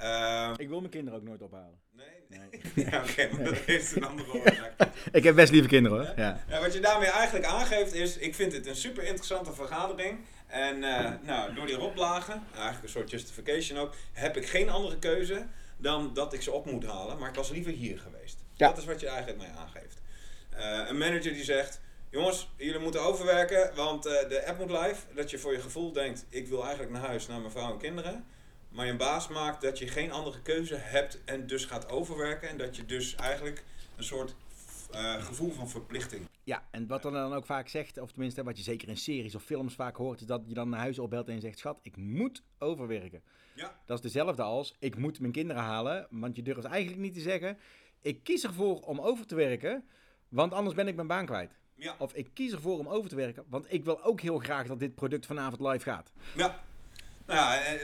Uh, 0.00 0.52
ik 0.56 0.68
wil 0.68 0.78
mijn 0.78 0.92
kinderen 0.92 1.18
ook 1.18 1.24
nooit 1.24 1.42
ophalen. 1.42 1.78
Nee, 1.90 2.17
nee. 2.28 2.60
ja, 2.90 2.98
oké, 3.00 3.10
okay, 3.10 3.30
maar 3.30 3.44
dat 3.44 3.58
heeft 3.58 3.96
een 3.96 4.04
andere 4.04 4.32
oorzaak. 4.32 4.72
ik 5.12 5.24
heb 5.24 5.34
best 5.34 5.52
lieve 5.52 5.68
kinderen 5.68 5.98
hoor. 5.98 6.12
Ja. 6.16 6.44
Ja, 6.48 6.60
wat 6.60 6.72
je 6.72 6.80
daarmee 6.80 7.10
eigenlijk 7.10 7.46
aangeeft 7.46 7.94
is, 7.94 8.16
ik 8.16 8.34
vind 8.34 8.52
het 8.52 8.66
een 8.66 8.76
super 8.76 9.02
interessante 9.02 9.52
vergadering. 9.52 10.18
En 10.46 10.76
uh, 10.76 11.10
nou, 11.22 11.54
door 11.54 11.66
die 11.66 11.76
roplagen, 11.76 12.42
eigenlijk 12.54 12.82
een 12.82 12.88
soort 12.88 13.10
justification 13.10 13.78
ook, 13.78 13.94
heb 14.12 14.36
ik 14.36 14.48
geen 14.48 14.70
andere 14.70 14.98
keuze 14.98 15.46
dan 15.76 16.14
dat 16.14 16.32
ik 16.32 16.42
ze 16.42 16.52
op 16.52 16.70
moet 16.70 16.84
halen. 16.84 17.18
Maar 17.18 17.28
ik 17.28 17.34
was 17.34 17.50
liever 17.50 17.72
hier 17.72 17.98
geweest. 17.98 18.38
Ja. 18.54 18.68
Dat 18.68 18.78
is 18.78 18.84
wat 18.84 19.00
je 19.00 19.08
eigenlijk 19.08 19.38
mij 19.38 19.50
aangeeft. 19.56 20.00
Uh, 20.58 20.88
een 20.88 20.98
manager 20.98 21.32
die 21.32 21.44
zegt, 21.44 21.80
jongens, 22.10 22.50
jullie 22.56 22.80
moeten 22.80 23.00
overwerken, 23.00 23.74
want 23.74 24.06
uh, 24.06 24.12
de 24.12 24.46
app 24.46 24.58
moet 24.58 24.70
live. 24.70 24.96
Dat 25.14 25.30
je 25.30 25.38
voor 25.38 25.52
je 25.52 25.60
gevoel 25.60 25.92
denkt, 25.92 26.26
ik 26.28 26.48
wil 26.48 26.62
eigenlijk 26.62 26.92
naar 26.92 27.06
huis, 27.06 27.26
naar 27.26 27.40
mijn 27.40 27.52
vrouw 27.52 27.72
en 27.72 27.78
kinderen. 27.78 28.24
Maar 28.68 28.86
je 28.86 28.96
baas 28.96 29.28
maakt 29.28 29.62
dat 29.62 29.78
je 29.78 29.88
geen 29.88 30.12
andere 30.12 30.42
keuze 30.42 30.74
hebt 30.74 31.24
en 31.24 31.46
dus 31.46 31.64
gaat 31.64 31.90
overwerken. 31.90 32.48
En 32.48 32.58
dat 32.58 32.76
je 32.76 32.86
dus 32.86 33.14
eigenlijk 33.14 33.64
een 33.96 34.04
soort 34.04 34.34
uh, 34.94 35.24
gevoel 35.24 35.50
van 35.50 35.68
verplichting. 35.68 36.28
Ja, 36.44 36.68
en 36.70 36.86
wat 36.86 37.02
dan, 37.02 37.12
dan 37.12 37.32
ook 37.32 37.46
vaak 37.46 37.68
zegt, 37.68 37.98
of 37.98 38.10
tenminste 38.10 38.42
wat 38.44 38.56
je 38.56 38.62
zeker 38.62 38.88
in 38.88 38.96
series 38.96 39.34
of 39.34 39.42
films 39.42 39.74
vaak 39.74 39.96
hoort, 39.96 40.20
is 40.20 40.26
dat 40.26 40.42
je 40.46 40.54
dan 40.54 40.68
naar 40.68 40.80
huis 40.80 40.98
opbelt 40.98 41.28
en 41.28 41.40
zegt, 41.40 41.58
schat, 41.58 41.78
ik 41.82 41.96
moet 41.96 42.42
overwerken. 42.58 43.22
Ja. 43.54 43.80
Dat 43.86 43.96
is 43.96 44.02
dezelfde 44.02 44.42
als, 44.42 44.76
ik 44.78 44.96
moet 44.96 45.20
mijn 45.20 45.32
kinderen 45.32 45.62
halen, 45.62 46.06
want 46.10 46.36
je 46.36 46.42
durft 46.42 46.64
eigenlijk 46.64 47.02
niet 47.02 47.14
te 47.14 47.20
zeggen, 47.20 47.58
ik 48.00 48.22
kies 48.22 48.44
ervoor 48.44 48.80
om 48.80 49.00
over 49.00 49.26
te 49.26 49.34
werken, 49.34 49.84
want 50.28 50.52
anders 50.52 50.74
ben 50.74 50.88
ik 50.88 50.94
mijn 50.94 51.06
baan 51.06 51.26
kwijt. 51.26 51.56
Ja. 51.74 51.94
Of 51.98 52.14
ik 52.14 52.30
kies 52.34 52.52
ervoor 52.52 52.78
om 52.78 52.88
over 52.88 53.10
te 53.10 53.16
werken, 53.16 53.44
want 53.48 53.72
ik 53.72 53.84
wil 53.84 54.04
ook 54.04 54.20
heel 54.20 54.38
graag 54.38 54.66
dat 54.66 54.78
dit 54.78 54.94
product 54.94 55.26
vanavond 55.26 55.60
live 55.60 55.90
gaat. 55.90 56.12
Ja. 56.36 56.60
Nou 57.28 57.38
ja, 57.38 57.76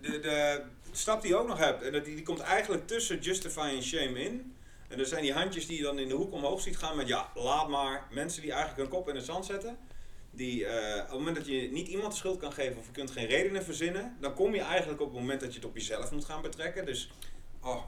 de, 0.00 0.20
de, 0.20 0.62
stap 0.92 1.22
die 1.22 1.30
je 1.30 1.36
ook 1.36 1.48
nog 1.48 1.58
hebt, 1.58 1.82
en 1.82 1.92
die, 2.02 2.14
die 2.14 2.24
komt 2.24 2.40
eigenlijk 2.40 2.86
tussen 2.86 3.18
justify 3.18 3.72
en 3.74 3.82
shame 3.82 4.20
in. 4.20 4.56
En 4.88 4.98
er 4.98 5.06
zijn 5.06 5.22
die 5.22 5.32
handjes 5.32 5.66
die 5.66 5.76
je 5.76 5.82
dan 5.82 5.98
in 5.98 6.08
de 6.08 6.14
hoek 6.14 6.32
omhoog 6.32 6.60
ziet 6.60 6.76
gaan 6.76 6.96
met 6.96 7.08
ja, 7.08 7.30
laat 7.34 7.68
maar. 7.68 8.06
Mensen 8.10 8.42
die 8.42 8.52
eigenlijk 8.52 8.80
hun 8.80 8.98
kop 8.98 9.08
in 9.08 9.14
het 9.14 9.24
zand 9.24 9.46
zetten. 9.46 9.78
Die 10.30 10.60
uh, 10.60 10.68
op 10.96 11.08
het 11.08 11.18
moment 11.18 11.36
dat 11.36 11.46
je 11.46 11.68
niet 11.72 11.88
iemand 11.88 12.12
de 12.12 12.18
schuld 12.18 12.38
kan 12.38 12.52
geven 12.52 12.78
of 12.78 12.86
je 12.86 12.92
kunt 12.92 13.10
geen 13.10 13.26
redenen 13.26 13.64
verzinnen, 13.64 14.16
dan 14.20 14.34
kom 14.34 14.54
je 14.54 14.60
eigenlijk 14.60 15.00
op 15.00 15.10
het 15.10 15.18
moment 15.18 15.40
dat 15.40 15.50
je 15.50 15.58
het 15.58 15.68
op 15.68 15.76
jezelf 15.76 16.10
moet 16.10 16.24
gaan 16.24 16.42
betrekken. 16.42 16.86
Dus, 16.86 17.10
oh, 17.62 17.82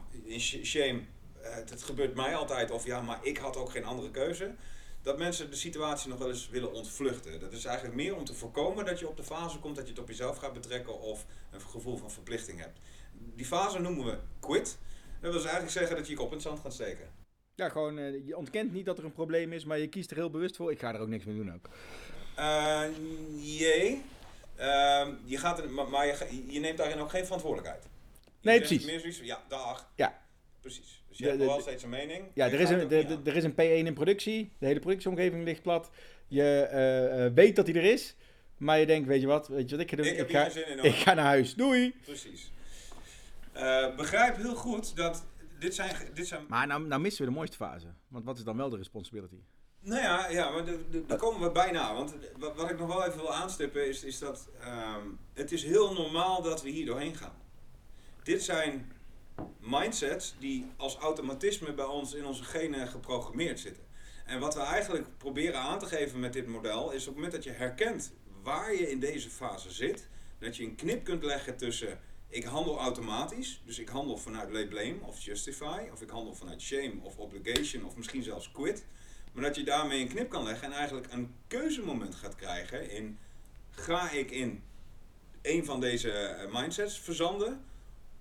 shame, 0.62 1.00
uh, 1.42 1.54
het 1.54 1.82
gebeurt 1.82 2.14
mij 2.14 2.36
altijd. 2.36 2.70
Of 2.70 2.86
ja, 2.86 3.00
maar 3.00 3.18
ik 3.22 3.36
had 3.36 3.56
ook 3.56 3.70
geen 3.70 3.84
andere 3.84 4.10
keuze 4.10 4.54
dat 5.02 5.18
mensen 5.18 5.50
de 5.50 5.56
situatie 5.56 6.08
nog 6.08 6.18
wel 6.18 6.28
eens 6.28 6.48
willen 6.48 6.72
ontvluchten. 6.72 7.40
Dat 7.40 7.52
is 7.52 7.64
eigenlijk 7.64 7.96
meer 7.96 8.16
om 8.16 8.24
te 8.24 8.34
voorkomen 8.34 8.84
dat 8.84 8.98
je 8.98 9.08
op 9.08 9.16
de 9.16 9.24
fase 9.24 9.58
komt 9.58 9.76
dat 9.76 9.84
je 9.84 9.90
het 9.90 10.00
op 10.00 10.08
jezelf 10.08 10.36
gaat 10.36 10.52
betrekken 10.52 11.00
of 11.00 11.26
een 11.50 11.60
gevoel 11.60 11.96
van 11.96 12.10
verplichting 12.10 12.60
hebt. 12.60 12.78
Die 13.12 13.46
fase 13.46 13.78
noemen 13.78 14.04
we 14.04 14.18
quit. 14.40 14.78
Dat 15.20 15.20
wil 15.20 15.32
dus 15.32 15.42
eigenlijk 15.42 15.72
zeggen 15.72 15.96
dat 15.96 16.06
je 16.06 16.12
je 16.12 16.18
kop 16.18 16.28
in 16.28 16.34
het 16.34 16.42
zand 16.42 16.60
gaat 16.60 16.72
steken. 16.72 17.10
Ja, 17.54 17.68
gewoon, 17.68 17.98
uh, 17.98 18.26
je 18.26 18.36
ontkent 18.36 18.72
niet 18.72 18.84
dat 18.84 18.98
er 18.98 19.04
een 19.04 19.12
probleem 19.12 19.52
is, 19.52 19.64
maar 19.64 19.78
je 19.78 19.88
kiest 19.88 20.10
er 20.10 20.16
heel 20.16 20.30
bewust 20.30 20.56
voor. 20.56 20.70
Ik 20.70 20.78
ga 20.78 20.94
er 20.94 21.00
ook 21.00 21.08
niks 21.08 21.24
mee 21.24 21.36
doen 21.36 21.54
ook. 21.54 21.68
Uh, 22.38 22.82
jee. 23.36 24.02
Uh, 24.58 25.08
je 25.24 25.36
gaat 25.36 25.58
er, 25.58 25.70
maar, 25.70 25.88
maar 25.88 26.06
je, 26.06 26.44
je, 26.52 26.60
neemt 26.60 26.78
daarin 26.78 26.98
ook 26.98 27.10
geen 27.10 27.24
verantwoordelijkheid. 27.24 27.82
Je 28.22 28.48
nee, 28.48 28.58
precies. 28.58 28.84
Meer 28.84 29.00
zoiets, 29.00 29.18
ja, 29.18 29.42
dag. 29.48 29.90
Ja. 29.94 30.21
Precies. 30.62 31.02
Dus 31.08 31.18
je 31.18 31.26
hebt 31.26 31.38
wel 31.38 31.60
steeds 31.60 31.82
een 31.82 31.88
mening. 31.88 32.24
Ja, 32.34 32.46
er 32.46 32.60
is 32.60 32.70
een, 32.70 32.88
de, 32.88 33.20
er 33.24 33.36
is 33.36 33.44
een 33.44 33.52
P1 33.52 33.86
in 33.86 33.94
productie. 33.94 34.52
De 34.58 34.66
hele 34.66 34.80
productieomgeving 34.80 35.44
ligt 35.44 35.62
plat. 35.62 35.90
Je 36.28 36.68
uh, 37.28 37.34
weet 37.34 37.56
dat 37.56 37.66
hij 37.66 37.76
er 37.76 37.84
is. 37.92 38.14
Maar 38.56 38.78
je 38.78 38.86
denkt, 38.86 39.08
weet 39.08 39.20
je 39.20 39.26
wat, 39.26 39.48
weet 39.48 39.70
je 39.70 39.76
wat 39.76 39.84
ik 39.84 39.90
ga 39.90 39.96
doen? 39.96 40.06
Ik 40.06 40.16
heb 40.16 40.30
ga, 40.30 40.50
zin 40.50 40.68
in, 40.68 40.76
hoor. 40.78 40.86
ik 40.86 40.94
ga 40.94 41.14
naar 41.14 41.24
huis. 41.24 41.54
Doei! 41.54 41.94
Precies. 42.04 42.52
Eh, 43.52 43.96
begrijp 43.96 44.36
heel 44.36 44.54
goed 44.54 44.96
dat 44.96 45.24
dit 45.58 45.74
zijn, 45.74 45.96
dit 46.14 46.26
zijn 46.26 46.44
Maar 46.48 46.66
nou, 46.66 46.86
nou 46.86 47.00
missen 47.00 47.24
we 47.24 47.30
de 47.30 47.36
mooiste 47.36 47.56
fase. 47.56 47.86
Want 48.08 48.24
wat 48.24 48.36
is 48.38 48.44
dan 48.44 48.56
wel 48.56 48.68
de 48.70 48.76
responsibility? 48.76 49.36
Nou 49.80 50.02
ja, 50.02 50.28
ja 50.28 50.50
maar 50.50 50.64
de- 50.64 50.84
de- 50.90 51.06
daar 51.06 51.18
komen 51.18 51.40
we 51.40 51.50
bijna. 51.52 51.94
Want 51.94 52.14
wat, 52.38 52.56
wat 52.56 52.70
ik 52.70 52.78
nog 52.78 52.88
wel 52.88 53.06
even 53.06 53.18
wil 53.18 53.34
aanstippen 53.34 53.88
is, 53.88 54.04
is 54.04 54.18
dat 54.18 54.48
ehm, 54.60 55.06
het 55.32 55.52
is 55.52 55.64
heel 55.64 55.92
normaal 55.92 56.42
dat 56.42 56.62
we 56.62 56.70
hier 56.70 56.86
doorheen 56.86 57.14
gaan. 57.16 57.34
Dit 58.22 58.42
zijn 58.42 58.92
mindsets 59.58 60.34
die 60.38 60.66
als 60.76 60.96
automatisme 60.96 61.72
bij 61.72 61.84
ons 61.84 62.14
in 62.14 62.26
onze 62.26 62.44
genen 62.44 62.88
geprogrammeerd 62.88 63.60
zitten. 63.60 63.84
En 64.24 64.40
wat 64.40 64.54
we 64.54 64.60
eigenlijk 64.60 65.18
proberen 65.18 65.60
aan 65.60 65.78
te 65.78 65.86
geven 65.86 66.20
met 66.20 66.32
dit 66.32 66.46
model 66.46 66.90
is 66.90 67.00
op 67.00 67.06
het 67.06 67.14
moment 67.14 67.32
dat 67.32 67.44
je 67.44 67.50
herkent 67.50 68.12
waar 68.42 68.74
je 68.74 68.90
in 68.90 69.00
deze 69.00 69.30
fase 69.30 69.70
zit, 69.70 70.08
dat 70.38 70.56
je 70.56 70.64
een 70.64 70.74
knip 70.74 71.04
kunt 71.04 71.24
leggen 71.24 71.56
tussen 71.56 71.98
ik 72.28 72.44
handel 72.44 72.78
automatisch, 72.78 73.62
dus 73.64 73.78
ik 73.78 73.88
handel 73.88 74.16
vanuit 74.16 74.68
blame 74.68 74.98
of 75.00 75.20
justify, 75.20 75.80
of 75.92 76.02
ik 76.02 76.10
handel 76.10 76.34
vanuit 76.34 76.60
shame 76.60 76.94
of 77.02 77.16
obligation 77.16 77.84
of 77.84 77.96
misschien 77.96 78.22
zelfs 78.22 78.52
quit. 78.52 78.84
Maar 79.32 79.44
dat 79.44 79.56
je 79.56 79.64
daarmee 79.64 80.00
een 80.00 80.08
knip 80.08 80.30
kan 80.30 80.44
leggen 80.44 80.66
en 80.66 80.72
eigenlijk 80.72 81.12
een 81.12 81.34
keuzemoment 81.46 82.14
gaat 82.14 82.36
krijgen 82.36 82.90
in 82.90 83.18
ga 83.70 84.10
ik 84.10 84.30
in 84.30 84.62
een 85.42 85.64
van 85.64 85.80
deze 85.80 86.10
eh, 86.10 86.52
mindsets 86.52 86.98
verzanden 86.98 87.64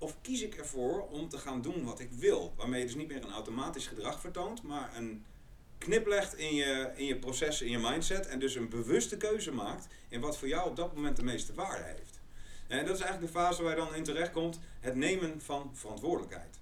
of 0.01 0.21
kies 0.21 0.41
ik 0.41 0.55
ervoor 0.55 1.07
om 1.07 1.29
te 1.29 1.37
gaan 1.37 1.61
doen 1.61 1.83
wat 1.83 1.99
ik 1.99 2.11
wil. 2.11 2.53
Waarmee 2.57 2.79
je 2.79 2.85
dus 2.85 2.95
niet 2.95 3.07
meer 3.07 3.23
een 3.23 3.31
automatisch 3.31 3.87
gedrag 3.87 4.19
vertoont, 4.19 4.63
maar 4.63 4.97
een 4.97 5.25
knip 5.77 6.07
legt 6.07 6.37
in 6.37 6.55
je, 6.55 6.91
in 6.95 7.05
je 7.05 7.15
processen, 7.15 7.65
in 7.65 7.71
je 7.71 7.77
mindset 7.77 8.27
en 8.27 8.39
dus 8.39 8.55
een 8.55 8.69
bewuste 8.69 9.17
keuze 9.17 9.51
maakt 9.51 9.87
in 10.09 10.21
wat 10.21 10.37
voor 10.37 10.47
jou 10.47 10.69
op 10.69 10.75
dat 10.75 10.95
moment 10.95 11.15
de 11.15 11.23
meeste 11.23 11.53
waarde 11.53 11.83
heeft. 11.83 12.19
En 12.67 12.85
dat 12.85 12.95
is 12.95 13.01
eigenlijk 13.01 13.33
de 13.33 13.39
fase 13.39 13.63
waar 13.63 13.75
je 13.75 13.85
dan 13.85 13.95
in 13.95 14.03
terecht 14.03 14.31
komt, 14.31 14.59
het 14.79 14.95
nemen 14.95 15.41
van 15.41 15.71
verantwoordelijkheid. 15.73 16.59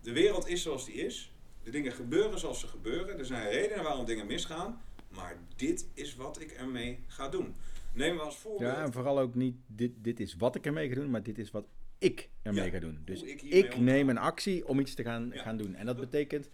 De 0.00 0.12
wereld 0.12 0.48
is 0.48 0.62
zoals 0.62 0.84
die 0.84 0.94
is. 0.94 1.32
De 1.62 1.70
dingen 1.70 1.92
gebeuren 1.92 2.38
zoals 2.38 2.60
ze 2.60 2.66
gebeuren. 2.66 3.18
Er 3.18 3.26
zijn 3.26 3.48
redenen 3.48 3.84
waarom 3.84 4.04
dingen 4.04 4.26
misgaan. 4.26 4.82
Maar 5.08 5.36
dit 5.56 5.86
is 5.94 6.16
wat 6.16 6.40
ik 6.40 6.50
ermee 6.50 6.98
ga 7.06 7.28
doen. 7.28 7.54
Neem 7.92 8.16
we 8.16 8.22
als 8.22 8.36
voorbeeld. 8.36 8.72
Ja, 8.72 8.82
en 8.82 8.92
vooral 8.92 9.18
ook 9.18 9.34
niet, 9.34 9.56
dit, 9.66 9.92
dit 9.96 10.20
is 10.20 10.36
wat 10.36 10.54
ik 10.54 10.66
ermee 10.66 10.88
ga 10.88 10.94
doen, 10.94 11.10
maar 11.10 11.22
dit 11.22 11.38
is 11.38 11.50
wat 11.50 11.64
ik 12.02 12.28
ermee 12.42 12.64
Ja, 12.64 12.70
ga 12.70 12.78
doen. 12.78 13.02
Dus 13.04 13.22
ik 13.22 13.42
ik, 13.42 13.76
neem 13.78 14.08
een 14.08 14.18
actie 14.18 14.68
om 14.68 14.78
iets 14.80 14.94
te 14.94 15.02
gaan, 15.02 15.30
Ja. 15.32 15.42
gaan 15.42 15.56
doen. 15.56 15.74
En 15.74 15.86
dat 15.86 15.96
betekent, 16.00 16.48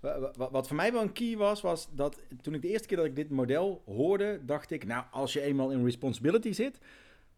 wa- 0.00 0.20
wa- 0.20 0.32
wa- 0.36 0.50
wat 0.50 0.66
voor 0.66 0.76
mij 0.76 0.92
wel 0.92 1.02
een 1.02 1.12
key 1.12 1.36
was, 1.36 1.60
was 1.60 1.88
dat 1.94 2.20
toen 2.42 2.54
ik 2.54 2.62
de 2.62 2.68
eerste 2.68 2.86
keer 2.88 2.96
dat 2.96 3.06
ik 3.06 3.16
dit 3.16 3.30
model 3.30 3.82
hoorde, 3.86 4.40
dacht 4.44 4.70
ik, 4.70 4.84
nou, 4.86 5.04
als 5.10 5.32
je 5.32 5.40
eenmaal 5.40 5.70
in 5.70 5.84
responsibility 5.84 6.52
zit, 6.52 6.78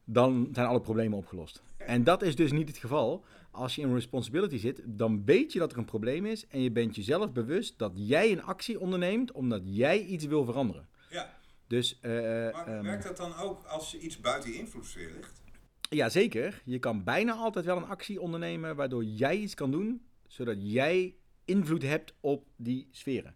dan 0.04 0.48
zijn 0.52 0.66
alle 0.66 0.80
problemen 0.80 1.18
opgelost. 1.18 1.62
En 1.76 2.04
dat 2.04 2.22
is 2.22 2.36
dus 2.36 2.52
niet 2.52 2.68
het 2.68 2.76
geval. 2.78 3.24
Als 3.50 3.74
je 3.74 3.82
in 3.82 3.94
responsibility 3.94 4.58
zit, 4.58 4.82
dan 4.84 5.24
weet 5.24 5.52
je 5.52 5.58
dat 5.58 5.72
er 5.72 5.78
een 5.78 5.84
probleem 5.84 6.26
is 6.26 6.46
en 6.46 6.60
je 6.62 6.70
bent 6.70 6.96
jezelf 6.96 7.32
bewust 7.32 7.78
dat 7.78 7.92
jij 7.94 8.32
een 8.32 8.42
actie 8.42 8.80
onderneemt 8.80 9.32
omdat 9.32 9.60
jij 9.64 10.00
iets 10.00 10.24
wil 10.24 10.44
veranderen. 10.44 10.88
Ja, 11.10 11.36
Dus, 11.66 11.98
eh, 12.00 12.10
maar 12.12 12.66
ehm, 12.66 12.82
werkt 12.82 13.02
dat 13.02 13.16
dan 13.16 13.36
ook 13.36 13.64
als 13.64 13.90
je 13.90 13.98
iets 13.98 14.20
buiten 14.20 14.54
invloedssfeer 14.54 15.10
ligt? 15.16 15.42
Ja, 15.90 16.08
zeker. 16.08 16.62
Je 16.64 16.78
kan 16.78 17.04
bijna 17.04 17.32
altijd 17.32 17.64
wel 17.64 17.76
een 17.76 17.86
actie 17.86 18.20
ondernemen 18.20 18.76
waardoor 18.76 19.04
jij 19.04 19.36
iets 19.36 19.54
kan 19.54 19.70
doen, 19.70 20.06
zodat 20.26 20.56
jij 20.58 21.14
invloed 21.44 21.82
hebt 21.82 22.14
op 22.20 22.46
die 22.56 22.88
sferen. 22.90 23.34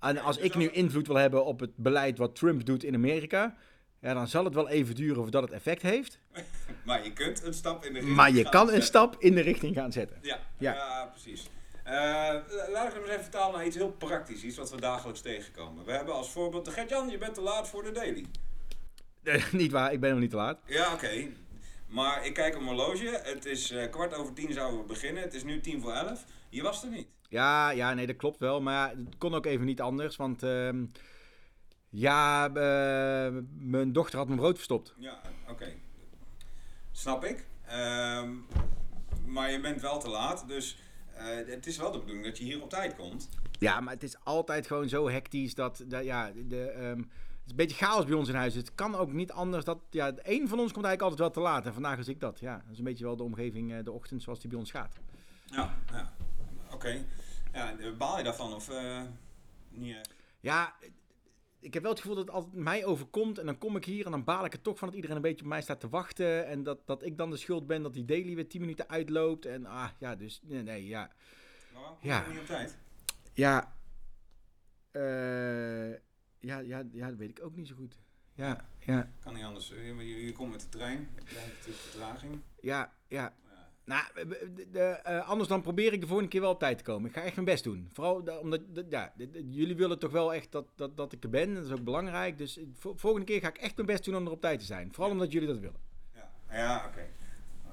En 0.00 0.18
als 0.18 0.36
ik 0.36 0.54
nu 0.54 0.68
invloed 0.68 1.06
wil 1.06 1.16
hebben 1.16 1.44
op 1.44 1.60
het 1.60 1.76
beleid 1.76 2.18
wat 2.18 2.36
Trump 2.36 2.66
doet 2.66 2.84
in 2.84 2.94
Amerika, 2.94 3.56
ja, 4.00 4.14
dan 4.14 4.28
zal 4.28 4.44
het 4.44 4.54
wel 4.54 4.68
even 4.68 4.94
duren 4.94 5.22
voordat 5.22 5.42
het 5.42 5.52
effect 5.52 5.82
heeft. 5.82 6.18
Maar 6.84 7.04
je 7.04 7.12
kunt 7.12 7.42
een 7.42 7.54
stap 7.54 7.84
in 7.84 7.92
de 7.92 7.98
richting 7.98 8.16
Maar 8.16 8.32
je 8.32 8.48
kan 8.48 8.70
een 8.70 8.82
stap 8.82 9.16
in 9.18 9.34
de 9.34 9.40
richting 9.40 9.74
gaan 9.74 9.92
zetten. 9.92 10.18
Ja, 10.22 10.38
ja. 10.58 10.72
Ja. 10.74 11.06
precies. 11.06 11.50
Eh, 11.84 11.94
laat 12.72 12.88
ik 12.88 12.92
hem 12.92 13.02
eens 13.02 13.10
even 13.10 13.22
vertalen 13.22 13.56
naar 13.56 13.66
iets 13.66 13.76
heel 13.76 13.92
praktisch. 13.92 14.42
Iets 14.42 14.56
wat 14.56 14.70
we 14.70 14.80
dagelijks 14.80 15.20
tegenkomen. 15.20 15.84
We 15.84 15.92
hebben 15.92 16.14
als 16.14 16.30
voorbeeld... 16.30 16.68
Gert-Jan, 16.68 17.08
je 17.08 17.18
bent 17.18 17.34
te 17.34 17.40
laat 17.40 17.68
voor 17.68 17.82
de 17.82 17.90
daily. 17.92 18.24
niet 19.52 19.72
waar, 19.72 19.92
ik 19.92 20.00
ben 20.00 20.10
nog 20.10 20.20
niet 20.20 20.30
te 20.30 20.36
laat. 20.36 20.60
Ja, 20.66 20.92
oké. 20.92 21.28
Maar 21.86 22.26
ik 22.26 22.34
kijk 22.34 22.54
op 22.54 22.62
mijn 22.62 22.76
horloge. 22.76 23.20
Het 23.22 23.44
is 23.44 23.70
eh, 23.70 23.90
kwart 23.90 24.14
over 24.14 24.34
tien 24.34 24.52
zouden 24.52 24.80
we 24.80 24.86
beginnen. 24.86 25.22
Het 25.22 25.34
is 25.34 25.44
nu 25.44 25.60
tien 25.60 25.80
voor 25.80 25.92
elf. 25.92 26.24
Je 26.48 26.62
was 26.62 26.82
er 26.82 26.90
niet. 26.90 27.06
Ja, 27.28 27.70
ja, 27.70 27.94
nee, 27.94 28.06
dat 28.06 28.16
klopt 28.16 28.38
wel. 28.38 28.60
Maar 28.60 28.74
ja, 28.74 28.96
het 29.04 29.18
kon 29.18 29.34
ook 29.34 29.46
even 29.46 29.66
niet 29.66 29.80
anders, 29.80 30.16
want 30.16 30.42
ehm, 30.42 30.84
ja, 31.88 32.46
eh, 32.46 33.34
mijn 33.58 33.92
dochter 33.92 34.18
had 34.18 34.26
mijn 34.26 34.38
brood 34.38 34.54
verstopt. 34.54 34.94
Ja, 34.98 35.20
oké. 35.48 35.72
Snap 36.90 37.24
ik. 37.24 37.46
Ehm, 37.66 38.30
maar 39.26 39.50
je 39.50 39.60
bent 39.60 39.80
wel 39.80 40.00
te 40.00 40.08
laat. 40.08 40.48
Dus 40.48 40.78
eh, 41.14 41.24
het 41.46 41.66
is 41.66 41.76
wel 41.76 41.92
de 41.92 41.98
bedoeling 41.98 42.24
dat 42.26 42.38
je 42.38 42.44
hier 42.44 42.62
op 42.62 42.70
tijd 42.70 42.96
komt. 42.96 43.28
Ja, 43.58 43.80
maar 43.80 43.92
het 43.92 44.02
is 44.02 44.16
altijd 44.24 44.66
gewoon 44.66 44.88
zo 44.88 45.08
hectisch 45.08 45.54
dat, 45.54 45.84
dat 45.86 46.04
ja, 46.04 46.32
de, 46.48 46.62
ehm, 46.62 47.02
is 47.44 47.50
een 47.50 47.56
beetje 47.56 47.76
chaos 47.84 48.04
bij 48.04 48.14
ons 48.14 48.28
in 48.28 48.34
huis. 48.34 48.54
Het 48.54 48.74
kan 48.74 48.94
ook 48.94 49.12
niet 49.12 49.32
anders 49.32 49.64
dat, 49.64 49.78
ja, 49.90 50.12
één 50.14 50.48
van 50.48 50.58
ons 50.60 50.72
komt 50.72 50.84
eigenlijk 50.84 51.02
altijd 51.02 51.18
wel 51.18 51.30
te 51.30 51.50
laat. 51.50 51.66
En 51.66 51.72
vandaag 51.72 51.98
is 51.98 52.08
ik 52.08 52.20
dat. 52.20 52.40
Ja, 52.40 52.56
dat 52.56 52.72
is 52.72 52.78
een 52.78 52.84
beetje 52.84 53.04
wel 53.04 53.16
de 53.16 53.22
omgeving, 53.22 53.72
eh, 53.72 53.84
de 53.84 53.92
ochtend 53.92 54.22
zoals 54.22 54.40
die 54.40 54.50
bij 54.50 54.58
ons 54.58 54.70
gaat. 54.70 54.96
Ja, 55.44 55.74
ja. 55.90 56.12
Oké. 56.72 57.04
Ja, 57.52 57.74
baal 57.98 58.18
je 58.18 58.24
daarvan 58.24 58.54
of 58.54 58.68
eh, 58.68 59.02
niet 59.68 59.94
echt? 59.96 60.14
Ja, 60.40 60.74
ik 61.60 61.74
heb 61.74 61.82
wel 61.82 61.92
het 61.92 62.00
gevoel 62.00 62.16
dat 62.16 62.26
het 62.26 62.34
altijd 62.34 62.54
mij 62.54 62.84
overkomt. 62.84 63.38
En 63.38 63.46
dan 63.46 63.58
kom 63.58 63.76
ik 63.76 63.84
hier 63.84 64.04
en 64.04 64.10
dan 64.10 64.24
baal 64.24 64.44
ik 64.44 64.52
er 64.52 64.62
toch 64.62 64.78
van 64.78 64.88
dat 64.88 64.96
iedereen 64.96 65.16
een 65.16 65.22
beetje 65.22 65.44
op 65.44 65.50
mij 65.50 65.62
staat 65.62 65.80
te 65.80 65.88
wachten. 65.88 66.46
En 66.46 66.62
dat, 66.62 66.86
dat 66.86 67.02
ik 67.02 67.16
dan 67.16 67.30
de 67.30 67.36
schuld 67.36 67.66
ben 67.66 67.82
dat 67.82 67.94
die 67.94 68.04
daily 68.04 68.34
weer 68.34 68.48
10 68.48 68.60
minuten 68.60 68.88
uitloopt. 68.88 69.46
En 69.46 69.66
ah, 69.66 69.88
ja, 69.98 70.16
dus 70.16 70.40
nee, 70.44 70.62
nee 70.62 70.86
ja. 70.86 71.10
Maar 71.72 71.80
waarom 71.82 71.98
kom 72.00 72.08
Ja. 72.08 72.24
niet 72.28 72.38
op 72.38 72.46
tijd? 72.46 72.78
Ja, 73.32 73.76
eh, 74.90 75.92
ja, 76.52 76.58
ja, 76.78 76.82
ja, 76.92 77.08
dat 77.08 77.16
weet 77.16 77.30
ik 77.30 77.44
ook 77.44 77.56
niet 77.56 77.68
zo 77.68 77.74
goed. 77.74 77.98
Ja, 78.34 78.66
ja, 78.78 79.10
Kan 79.20 79.34
niet 79.34 79.44
anders. 79.44 79.68
Je, 79.68 80.24
je, 80.24 80.32
komt 80.32 80.50
met 80.50 80.60
de 80.60 80.68
trein. 80.68 81.08
Je 81.28 81.34
hebt 81.34 81.52
natuurlijk 81.56 81.78
vertraging. 81.84 82.40
ja, 82.60 82.92
ja. 83.08 83.34
Nou, 83.84 84.04
de, 84.70 84.80
eh, 84.80 85.28
anders 85.28 85.48
dan 85.48 85.62
probeer 85.62 85.92
ik 85.92 86.00
de 86.00 86.06
volgende 86.06 86.30
keer 86.30 86.40
wel 86.40 86.50
op 86.50 86.58
tijd 86.58 86.78
te 86.78 86.84
komen. 86.84 87.08
Ik 87.08 87.16
ga 87.16 87.22
echt 87.22 87.34
mijn 87.34 87.46
best 87.46 87.64
doen. 87.64 87.88
Vooral 87.92 88.24
da- 88.24 88.38
omdat, 88.38 88.60
ja, 88.88 89.12
jullie 89.50 89.76
willen 89.76 89.98
toch 89.98 90.10
wel 90.10 90.34
echt 90.34 90.52
dat, 90.52 90.66
dat, 90.76 90.96
dat 90.96 91.12
ik 91.12 91.24
er 91.24 91.30
ben. 91.30 91.54
Dat 91.54 91.64
is 91.64 91.70
ook 91.70 91.84
belangrijk. 91.84 92.38
Dus 92.38 92.54
de 92.54 92.68
volgende 92.96 93.26
keer 93.26 93.40
ga 93.40 93.48
ik 93.48 93.56
echt 93.58 93.74
mijn 93.76 93.86
best 93.86 94.04
doen 94.04 94.16
om 94.16 94.26
er 94.26 94.32
op 94.32 94.40
tijd 94.40 94.58
te 94.58 94.64
zijn. 94.64 94.92
Vooral 94.94 95.12
omdat 95.12 95.32
jullie 95.32 95.48
dat 95.48 95.58
willen. 95.58 95.80
Ja, 96.14 96.30
ja 96.50 96.86
oké. 96.86 97.06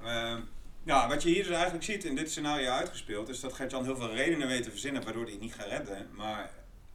Ehm, 0.06 0.40
ja, 0.84 1.08
wat 1.08 1.22
je 1.22 1.28
hier 1.28 1.42
dus 1.44 1.52
eigenlijk 1.52 1.84
ziet 1.84 2.04
in 2.04 2.14
dit 2.16 2.30
scenario 2.30 2.70
uitgespeeld, 2.70 3.28
is 3.28 3.40
dat 3.40 3.52
Gert-Jan 3.52 3.84
heel 3.84 3.96
veel 3.96 4.14
redenen 4.14 4.48
weet 4.48 4.62
te 4.62 4.70
verzinnen 4.70 5.02
waardoor 5.04 5.22
hij 5.22 5.32
het 5.32 5.40
niet 5.40 5.54
gaat 5.54 5.66
redden. 5.66 6.08
Maar 6.14 6.50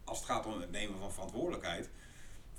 als 0.06 0.18
het 0.18 0.26
gaat 0.26 0.46
om 0.46 0.60
het 0.60 0.70
nemen 0.70 0.98
van 0.98 1.12
verantwoordelijkheid, 1.12 1.90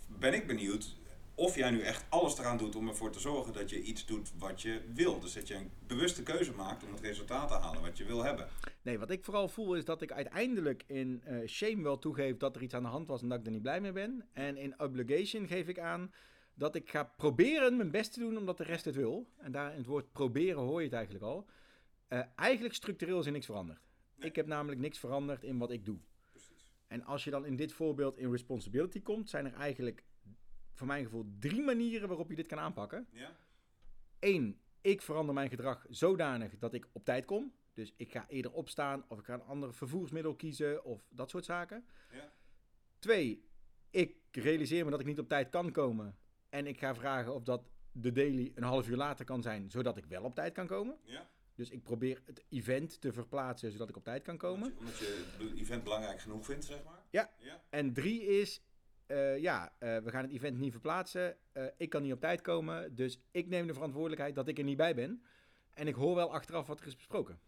ben 0.08 0.34
ik 0.34 0.48
benieuwd 0.48 0.96
of 1.36 1.56
jij 1.56 1.72
nu 1.72 1.82
echt 1.82 2.06
alles 2.10 2.38
eraan 2.38 2.58
doet 2.58 2.76
om 2.76 2.88
ervoor 2.88 3.12
te 3.12 3.20
zorgen 3.20 3.54
dat 3.54 3.70
je 3.70 3.82
iets 3.82 4.06
doet 4.06 4.32
wat 4.38 4.62
je 4.62 4.82
wil. 4.94 5.20
Dus 5.20 5.34
dat 5.34 5.48
je 5.48 5.56
een 5.56 5.72
bewuste 5.88 6.24
keuze 6.24 6.54
maakt 6.54 6.84
om 6.84 6.92
het 6.92 7.02
resultaat 7.02 7.48
te 7.48 7.54
halen 7.54 7.82
wat 7.82 7.98
je 7.98 8.06
wil 8.06 8.24
hebben. 8.24 8.48
Nee, 8.82 9.00
wat 9.00 9.12
ik 9.12 9.24
vooral 9.24 9.48
voel 9.48 9.76
is 9.76 9.86
dat 9.86 10.02
ik 10.02 10.12
uiteindelijk 10.12 10.84
in 10.88 11.22
eh, 11.24 11.48
shame 11.48 11.84
wel 11.84 12.00
toegeef 12.00 12.38
dat 12.38 12.56
er 12.56 12.62
iets 12.62 12.74
aan 12.74 12.84
de 12.84 12.90
hand 12.90 13.08
was 13.08 13.22
en 13.22 13.30
dat 13.30 13.40
ik 13.40 13.46
er 13.46 13.52
niet 13.52 13.62
blij 13.62 13.82
mee 13.82 13.92
ben. 13.92 14.26
En 14.34 14.58
in 14.58 14.80
obligation 14.80 15.48
geef 15.48 15.68
ik 15.68 15.80
aan 15.80 16.12
dat 16.54 16.76
ik 16.76 16.90
ga 16.90 17.04
proberen 17.04 17.78
mijn 17.78 17.92
best 17.92 18.14
te 18.14 18.20
doen 18.20 18.38
omdat 18.38 18.58
de 18.58 18.64
rest 18.64 18.86
het 18.86 18.96
wil. 18.96 19.28
En 19.38 19.52
daar 19.52 19.72
in 19.72 19.78
het 19.78 19.88
woord 19.88 20.12
proberen 20.12 20.62
hoor 20.62 20.80
je 20.80 20.86
het 20.86 20.96
eigenlijk 20.96 21.26
al. 21.26 21.46
Eh, 22.08 22.22
eigenlijk 22.36 22.74
structureel 22.74 23.20
is 23.20 23.26
er 23.26 23.32
niks 23.32 23.46
veranderd. 23.46 23.80
Nee. 24.16 24.30
Ik 24.30 24.36
heb 24.36 24.46
namelijk 24.46 24.82
niks 24.82 25.00
veranderd 25.00 25.44
in 25.44 25.58
wat 25.58 25.72
ik 25.72 25.86
doe. 25.86 25.98
En 26.88 27.04
als 27.04 27.24
je 27.24 27.30
dan 27.30 27.46
in 27.46 27.56
dit 27.56 27.74
voorbeeld 27.74 28.18
in 28.18 28.32
responsibility 28.32 29.02
komt, 29.02 29.30
zijn 29.30 29.46
er 29.46 29.54
eigenlijk 29.54 30.06
voor 30.74 30.88
mijn 30.88 31.04
gevoel 31.04 31.26
drie 31.40 31.62
manieren 31.62 32.08
waarop 32.08 32.30
je 32.30 32.36
dit 32.36 32.48
kan 32.48 32.60
aanpakken. 32.60 33.08
Ja? 33.12 33.36
Eén, 34.20 34.60
ik 34.82 35.02
verander 35.02 35.34
mijn 35.34 35.50
gedrag 35.50 35.86
zodanig 35.90 36.58
dat 36.58 36.74
ik 36.74 36.88
op 36.92 37.06
tijd 37.06 37.26
kom. 37.26 37.54
Dus 37.74 37.94
ik 37.98 38.12
ga 38.12 38.28
eerder 38.28 38.52
opstaan 38.52 39.06
of 39.08 39.20
ik 39.20 39.26
ga 39.26 39.34
een 39.34 39.42
ander 39.42 39.74
vervoersmiddel 39.74 40.36
kiezen 40.36 40.84
of 40.84 41.08
dat 41.10 41.30
soort 41.30 41.46
zaken. 41.46 41.86
Ja. 42.12 42.34
Twee, 43.00 43.48
ik 43.90 44.16
realiseer 44.32 44.86
me 44.86 44.92
dat 44.92 45.00
ik 45.00 45.06
niet 45.06 45.20
op 45.20 45.28
tijd 45.28 45.50
kan 45.50 45.72
komen. 45.72 46.18
En 46.50 46.68
ik 46.68 46.80
ga 46.80 46.96
vragen 46.96 47.34
of 47.34 47.44
dat 47.44 47.70
de 47.92 48.12
daily 48.12 48.52
een 48.56 48.64
half 48.64 48.88
uur 48.88 48.98
later 48.98 49.26
kan 49.26 49.42
zijn, 49.42 49.72
zodat 49.72 49.98
ik 49.98 50.06
wel 50.06 50.24
op 50.24 50.36
tijd 50.36 50.54
kan 50.54 50.68
komen. 50.68 50.98
Ja? 51.04 51.30
Dus 51.58 51.70
ik 51.70 51.84
probeer 51.84 52.22
het 52.26 52.44
event 52.50 53.02
te 53.02 53.14
verplaatsen, 53.14 53.72
zodat 53.72 53.90
ik 53.90 53.98
op 53.98 54.04
tijd 54.04 54.24
kan 54.24 54.38
komen. 54.38 54.76
Omdat 54.80 54.98
je, 54.98 55.26
het 55.38 55.60
event 55.60 55.84
belangrijk 55.84 56.22
genoeg 56.22 56.46
vindt, 56.46 56.66
zeg 56.66 56.84
maar? 56.84 57.04
Ja. 57.10 57.30
Ja? 57.38 57.62
En 57.70 57.94
drie 57.94 58.24
is, 58.24 58.62
eh, 59.06 59.38
ja, 59.38 59.74
eh, 59.78 59.98
we 59.98 60.12
gaan 60.12 60.24
het 60.24 60.32
event 60.32 60.58
niet 60.58 60.72
verplaatsen. 60.72 61.38
Eh, 61.52 61.64
ik 61.78 61.90
kan 61.90 62.02
niet 62.02 62.14
op 62.14 62.20
tijd 62.20 62.42
komen, 62.42 62.96
dus 62.96 63.20
ik 63.32 63.48
neem 63.48 63.68
de 63.68 63.74
verantwoordelijkheid 63.74 64.36
dat 64.36 64.48
ik 64.48 64.58
er 64.58 64.64
niet 64.64 64.78
bij 64.78 64.96
ben. 64.96 65.24
En 65.74 65.88
ik 65.88 65.96
hoor 65.96 66.16
wel 66.16 66.34
achteraf 66.34 66.68
wat 66.68 66.80
er 66.80 66.88
is 66.88 66.96
besproken. 66.96 67.40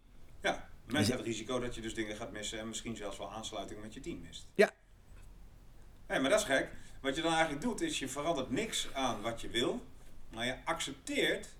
Ja, 0.42 0.70
met 0.86 1.08
het 1.08 1.22
risico 1.22 1.60
dat 1.60 1.76
je 1.76 1.82
dus 1.82 1.94
dingen 1.94 2.16
gaat 2.16 2.32
missen 2.32 2.60
en 2.60 2.68
misschien 2.68 2.96
zelfs 2.96 3.18
wel 3.18 3.32
aansluiting 3.32 3.82
met 3.82 3.94
je 3.94 4.00
team 4.00 4.22
mist. 4.22 4.48
Nee, 4.56 6.20
maar 6.20 6.30
dat 6.30 6.40
is 6.40 6.46
gek. 6.46 6.72
Wat 7.02 7.16
je 7.16 7.22
dan 7.22 7.32
eigenlijk 7.32 7.62
doet, 7.62 7.82
is 7.82 8.00
je 8.00 8.08
verandert 8.08 8.50
niks 8.50 8.94
aan 8.94 9.22
wat 9.22 9.42
je 9.42 9.50
wil. 9.50 9.86
Maar 10.34 10.46
je 10.46 10.56
accepteert 10.66 11.56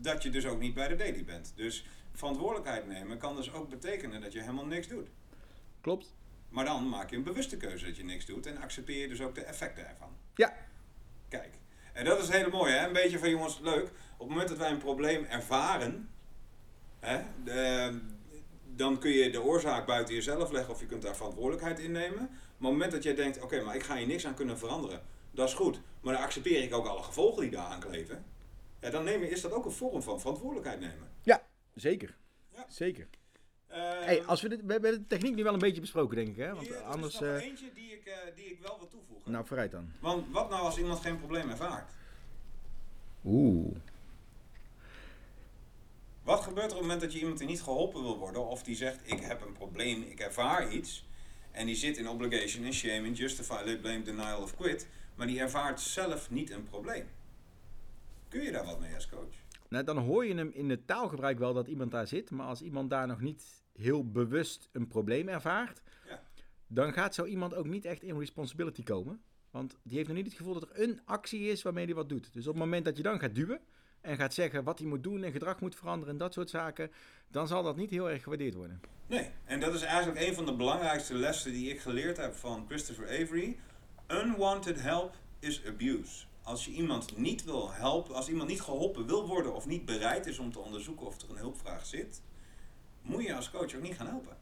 dat 0.00 0.22
je 0.22 0.30
dus 0.30 0.46
ook 0.46 0.60
niet 0.60 0.74
bij 0.74 0.88
de 0.88 0.96
daily 0.96 1.24
bent. 1.24 1.52
Dus 1.56 1.86
verantwoordelijkheid 2.12 2.86
nemen 2.86 3.18
kan 3.18 3.36
dus 3.36 3.52
ook 3.52 3.68
betekenen 3.68 4.20
dat 4.20 4.32
je 4.32 4.40
helemaal 4.40 4.66
niks 4.66 4.88
doet. 4.88 5.08
Klopt. 5.80 6.14
Maar 6.48 6.64
dan 6.64 6.88
maak 6.88 7.10
je 7.10 7.16
een 7.16 7.22
bewuste 7.22 7.56
keuze 7.56 7.84
dat 7.84 7.96
je 7.96 8.04
niks 8.04 8.26
doet 8.26 8.46
en 8.46 8.58
accepteer 8.58 9.00
je 9.00 9.08
dus 9.08 9.20
ook 9.20 9.34
de 9.34 9.44
effecten 9.44 9.88
ervan. 9.88 10.16
Ja. 10.34 10.54
Kijk. 11.28 11.58
En 11.92 12.04
dat 12.04 12.22
is 12.22 12.28
hele 12.28 12.50
mooie, 12.50 12.72
hè? 12.72 12.86
Een 12.86 12.92
beetje 12.92 13.18
van 13.18 13.30
jongens, 13.30 13.58
leuk. 13.58 13.90
Op 14.16 14.18
het 14.18 14.28
moment 14.28 14.48
dat 14.48 14.58
wij 14.58 14.70
een 14.70 14.78
probleem 14.78 15.24
ervaren, 15.24 16.10
hè, 17.00 17.20
de, 17.44 18.00
dan 18.64 18.98
kun 18.98 19.10
je 19.10 19.30
de 19.30 19.42
oorzaak 19.42 19.86
buiten 19.86 20.14
jezelf 20.14 20.50
leggen 20.50 20.74
of 20.74 20.80
je 20.80 20.86
kunt 20.86 21.02
daar 21.02 21.16
verantwoordelijkheid 21.16 21.78
in 21.78 21.92
nemen. 21.92 22.18
Maar 22.18 22.26
op 22.26 22.58
het 22.58 22.70
moment 22.70 22.92
dat 22.92 23.02
jij 23.02 23.14
denkt, 23.14 23.42
oké, 23.42 23.62
maar 23.62 23.74
ik 23.74 23.82
ga 23.82 23.96
hier 23.96 24.06
niks 24.06 24.26
aan 24.26 24.34
kunnen 24.34 24.58
veranderen, 24.58 25.02
dat 25.30 25.48
is 25.48 25.54
goed. 25.54 25.80
Maar 26.00 26.14
dan 26.14 26.22
accepteer 26.22 26.62
ik 26.62 26.74
ook 26.74 26.86
alle 26.86 27.02
gevolgen 27.02 27.42
die 27.42 27.50
daaraan 27.50 27.80
kleven. 27.80 28.24
Ja, 28.80 28.90
dan 28.90 29.04
neem 29.04 29.20
je, 29.20 29.30
is 29.30 29.40
dat 29.40 29.52
ook 29.52 29.64
een 29.64 29.70
vorm 29.70 30.02
van 30.02 30.20
verantwoordelijkheid 30.20 30.80
nemen. 30.80 31.10
Ja, 31.22 31.42
zeker. 31.74 32.16
Ja. 32.54 32.64
Zeker. 32.68 33.08
Uh, 33.70 33.76
hey, 33.76 34.24
als 34.24 34.42
we, 34.42 34.48
dit, 34.48 34.60
we 34.64 34.72
hebben 34.72 34.92
de 34.92 35.06
techniek 35.06 35.34
nu 35.34 35.42
wel 35.42 35.52
een 35.52 35.58
beetje 35.58 35.80
besproken, 35.80 36.16
denk 36.16 36.28
ik. 36.28 36.36
Hè? 36.36 36.54
Want 36.54 36.66
hier, 36.66 36.76
er 36.76 36.82
anders. 36.82 37.14
is 37.14 37.20
nog 37.20 37.28
eh, 37.28 37.44
eentje 37.44 37.72
die 37.74 37.92
ik, 37.92 38.06
eh, 38.06 38.14
die 38.34 38.44
ik 38.44 38.60
wel 38.60 38.78
wil 38.78 38.88
toevoegen. 38.88 39.32
nou, 39.32 39.46
vooruit 39.46 39.70
dan. 39.70 39.92
Want 40.00 40.32
wat 40.32 40.50
nou 40.50 40.62
als 40.62 40.78
iemand 40.78 41.00
geen 41.00 41.18
probleem 41.18 41.50
ervaart? 41.50 41.92
Oeh. 43.24 43.76
Wat 46.22 46.40
gebeurt 46.40 46.66
er 46.66 46.72
op 46.72 46.78
het 46.78 46.80
moment 46.80 47.00
dat 47.00 47.12
je 47.12 47.18
iemand 47.18 47.38
die 47.38 47.46
niet 47.46 47.62
geholpen 47.62 48.02
wil 48.02 48.18
worden, 48.18 48.46
of 48.46 48.62
die 48.62 48.76
zegt: 48.76 49.00
Ik 49.04 49.20
heb 49.20 49.42
een 49.42 49.52
probleem, 49.52 50.02
ik 50.02 50.20
ervaar 50.20 50.72
iets, 50.72 51.06
en 51.50 51.66
die 51.66 51.76
zit 51.76 51.96
in 51.96 52.08
obligation, 52.08 52.64
in 52.64 52.72
shame, 52.72 53.06
in 53.06 53.12
justify, 53.12 53.76
blame, 53.76 54.02
denial 54.02 54.42
of 54.42 54.56
quit, 54.56 54.86
maar 55.14 55.26
die 55.26 55.40
ervaart 55.40 55.80
zelf 55.80 56.30
niet 56.30 56.50
een 56.50 56.64
probleem? 56.64 57.08
Kun 58.28 58.42
je 58.42 58.52
daar 58.52 58.64
wat 58.64 58.80
mee 58.80 58.94
als 58.94 59.08
coach? 59.08 59.34
Nou, 59.68 59.84
dan 59.84 59.98
hoor 59.98 60.26
je 60.26 60.34
hem 60.34 60.50
in 60.52 60.70
het 60.70 60.86
taalgebruik 60.86 61.38
wel 61.38 61.54
dat 61.54 61.68
iemand 61.68 61.90
daar 61.90 62.06
zit. 62.06 62.30
Maar 62.30 62.46
als 62.46 62.62
iemand 62.62 62.90
daar 62.90 63.06
nog 63.06 63.20
niet 63.20 63.62
heel 63.72 64.10
bewust 64.10 64.68
een 64.72 64.88
probleem 64.88 65.28
ervaart, 65.28 65.82
Ja. 66.06 66.22
dan 66.66 66.92
gaat 66.92 67.14
zo 67.14 67.24
iemand 67.24 67.54
ook 67.54 67.66
niet 67.66 67.84
echt 67.84 68.02
in 68.02 68.18
responsibility 68.18 68.82
komen. 68.82 69.22
Want 69.50 69.76
die 69.82 69.96
heeft 69.96 70.08
nog 70.08 70.16
niet 70.16 70.26
het 70.26 70.34
gevoel 70.36 70.54
dat 70.54 70.62
er 70.62 70.82
een 70.82 71.00
actie 71.04 71.40
is 71.48 71.62
waarmee 71.62 71.84
hij 71.84 71.94
wat 71.94 72.08
doet. 72.08 72.32
Dus 72.32 72.46
op 72.46 72.54
het 72.54 72.62
moment 72.62 72.84
dat 72.84 72.96
je 72.96 73.02
dan 73.02 73.18
gaat 73.20 73.34
duwen 73.34 73.60
en 74.00 74.16
gaat 74.16 74.34
zeggen 74.34 74.64
wat 74.64 74.78
hij 74.78 74.88
moet 74.88 75.02
doen 75.02 75.22
en 75.22 75.32
gedrag 75.32 75.60
moet 75.60 75.74
veranderen 75.74 76.12
en 76.12 76.18
dat 76.18 76.32
soort 76.32 76.50
zaken, 76.50 76.90
dan 77.28 77.48
zal 77.48 77.62
dat 77.62 77.76
niet 77.76 77.90
heel 77.90 78.10
erg 78.10 78.22
gewaardeerd 78.22 78.54
worden. 78.54 78.80
Nee, 79.06 79.30
en 79.44 79.60
dat 79.60 79.74
is 79.74 79.82
eigenlijk 79.82 80.26
een 80.26 80.34
van 80.34 80.46
de 80.46 80.56
belangrijkste 80.56 81.14
lessen 81.14 81.52
die 81.52 81.70
ik 81.70 81.80
geleerd 81.80 82.16
heb 82.16 82.34
van 82.34 82.64
Christopher 82.68 83.04
Avery. 83.22 83.58
Unwanted 84.08 84.80
help 84.82 85.16
is 85.38 85.66
abuse. 85.66 86.26
Als 86.48 86.64
je 86.64 86.70
iemand 86.70 87.16
niet 87.16 87.44
wil 87.44 87.72
helpen, 87.72 88.14
als 88.14 88.28
iemand 88.28 88.48
niet 88.48 88.60
geholpen 88.60 89.06
wil 89.06 89.26
worden 89.26 89.54
of 89.54 89.66
niet 89.66 89.84
bereid 89.84 90.26
is 90.26 90.38
om 90.38 90.52
te 90.52 90.58
onderzoeken 90.58 91.06
of 91.06 91.22
er 91.22 91.30
een 91.30 91.36
hulpvraag 91.36 91.86
zit, 91.86 92.22
moet 93.02 93.22
je 93.22 93.34
als 93.34 93.50
coach 93.50 93.74
ook 93.74 93.82
niet 93.82 93.96
gaan 93.96 94.06
helpen. 94.06 94.36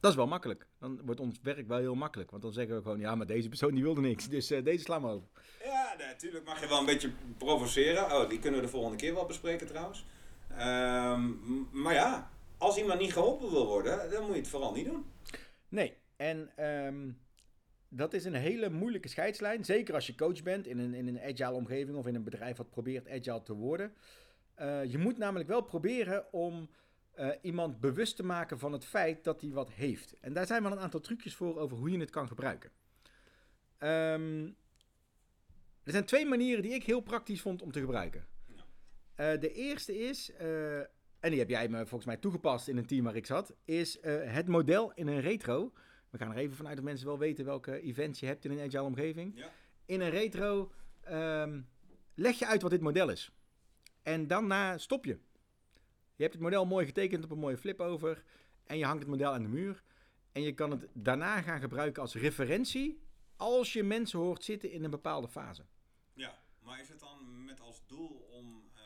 Dat 0.00 0.10
is 0.10 0.16
wel 0.16 0.26
makkelijk. 0.26 0.66
Dan 0.78 1.00
wordt 1.04 1.20
ons 1.20 1.38
werk 1.42 1.68
wel 1.68 1.78
heel 1.78 1.94
makkelijk. 1.94 2.30
Want 2.30 2.42
dan 2.42 2.52
zeggen 2.52 2.76
we 2.76 2.82
gewoon, 2.82 2.98
ja, 2.98 3.14
maar 3.14 3.26
deze 3.26 3.48
persoon 3.48 3.74
die 3.74 3.82
wilde 3.82 4.00
niks. 4.00 4.28
Dus 4.28 4.50
eh, 4.50 4.64
deze 4.64 4.84
slaan 4.84 5.02
we 5.02 5.08
over. 5.08 5.28
Ja, 5.64 5.94
natuurlijk 5.98 6.44
mag 6.44 6.60
je 6.60 6.68
wel 6.68 6.78
een 6.78 6.86
beetje 6.86 7.12
provoceren. 7.38 8.04
Oh, 8.04 8.28
die 8.28 8.38
kunnen 8.38 8.60
we 8.60 8.66
de 8.66 8.72
volgende 8.72 8.96
keer 8.96 9.14
wel 9.14 9.26
bespreken 9.26 9.66
trouwens. 9.66 10.06
Ehm, 10.48 11.30
maar 11.70 11.94
ja, 11.94 12.30
als 12.58 12.78
iemand 12.78 13.00
niet 13.00 13.12
geholpen 13.12 13.50
wil 13.50 13.66
worden, 13.66 14.10
dan 14.10 14.22
moet 14.22 14.34
je 14.34 14.40
het 14.40 14.48
vooral 14.48 14.72
niet 14.72 14.86
doen. 14.86 15.04
Nee, 15.68 15.96
en 16.16 16.50
ehm, 16.56 17.10
dat 17.92 18.14
is 18.14 18.24
een 18.24 18.34
hele 18.34 18.70
moeilijke 18.70 19.08
scheidslijn. 19.08 19.64
Zeker 19.64 19.94
als 19.94 20.06
je 20.06 20.14
coach 20.14 20.42
bent 20.42 20.66
in 20.66 20.78
een, 20.78 20.94
in 20.94 21.06
een 21.06 21.20
agile 21.20 21.52
omgeving 21.52 21.96
of 21.96 22.06
in 22.06 22.14
een 22.14 22.24
bedrijf 22.24 22.56
wat 22.56 22.70
probeert 22.70 23.08
agile 23.08 23.42
te 23.42 23.54
worden. 23.54 23.94
Eh, 24.54 24.84
je 24.84 24.98
moet 24.98 25.18
namelijk 25.18 25.48
wel 25.48 25.62
proberen 25.62 26.32
om 26.32 26.70
eh, 27.10 27.28
iemand 27.42 27.80
bewust 27.80 28.16
te 28.16 28.22
maken 28.22 28.58
van 28.58 28.72
het 28.72 28.84
feit 28.84 29.24
dat 29.24 29.40
hij 29.40 29.50
wat 29.50 29.70
heeft. 29.70 30.18
En 30.20 30.32
daar 30.32 30.46
zijn 30.46 30.62
wel 30.62 30.72
een 30.72 30.80
aantal 30.80 31.00
trucjes 31.00 31.34
voor 31.34 31.58
over 31.58 31.76
hoe 31.76 31.90
je 31.90 31.98
het 31.98 32.10
kan 32.10 32.28
gebruiken. 32.28 32.70
Ehm, 33.78 34.46
er 35.82 35.92
zijn 35.92 36.04
twee 36.04 36.26
manieren 36.26 36.62
die 36.62 36.74
ik 36.74 36.84
heel 36.84 37.00
praktisch 37.00 37.40
vond 37.40 37.62
om 37.62 37.72
te 37.72 37.80
gebruiken. 37.80 38.26
Eh, 39.14 39.40
de 39.40 39.52
eerste 39.52 39.98
is, 39.98 40.32
en 41.20 41.30
die 41.30 41.38
heb 41.38 41.48
jij 41.48 41.68
me 41.68 41.78
volgens 41.78 42.04
mij 42.04 42.16
toegepast 42.16 42.68
in 42.68 42.76
een 42.76 42.86
team 42.86 43.04
waar 43.04 43.16
ik 43.16 43.26
zat, 43.26 43.54
is 43.64 43.98
het 44.02 44.48
model 44.48 44.92
in 44.94 45.06
een 45.06 45.20
retro. 45.20 45.72
We 46.10 46.18
gaan 46.18 46.30
er 46.30 46.36
even 46.36 46.56
vanuit 46.56 46.76
dat 46.76 46.84
mensen 46.84 47.06
wel 47.06 47.18
weten 47.18 47.44
welke 47.44 47.80
events 47.80 48.20
je 48.20 48.26
hebt 48.26 48.44
in 48.44 48.50
een 48.50 48.66
agile 48.66 48.82
omgeving. 48.82 49.36
Ja. 49.36 49.52
In 49.84 50.00
een 50.00 50.10
retro 50.10 50.72
ehm, 51.00 51.60
leg 52.14 52.38
je 52.38 52.46
uit 52.46 52.62
wat 52.62 52.70
dit 52.70 52.80
model 52.80 53.08
is. 53.08 53.32
En 54.02 54.26
daarna 54.26 54.78
stop 54.78 55.04
je. 55.04 55.18
Je 56.14 56.22
hebt 56.22 56.34
het 56.34 56.42
model 56.42 56.66
mooi 56.66 56.86
getekend 56.86 57.24
op 57.24 57.30
een 57.30 57.38
mooie 57.38 57.56
flip 57.56 57.80
over. 57.80 58.24
En 58.64 58.78
je 58.78 58.84
hangt 58.84 59.00
het 59.00 59.10
model 59.10 59.32
aan 59.32 59.42
de 59.42 59.48
muur. 59.48 59.82
En 60.32 60.42
je 60.42 60.54
kan 60.54 60.70
het 60.70 60.86
daarna 60.92 61.42
gaan 61.42 61.60
gebruiken 61.60 62.02
als 62.02 62.14
referentie. 62.14 63.02
Als 63.36 63.72
je 63.72 63.82
mensen 63.82 64.18
hoort 64.18 64.44
zitten 64.44 64.70
in 64.70 64.84
een 64.84 64.90
bepaalde 64.90 65.28
fase. 65.28 65.64
Ja, 66.12 66.38
maar 66.58 66.80
is 66.80 66.88
het 66.88 67.00
dan 67.00 67.44
met 67.44 67.60
als 67.60 67.86
doel 67.86 68.26
om 68.30 68.70
eh, 68.74 68.82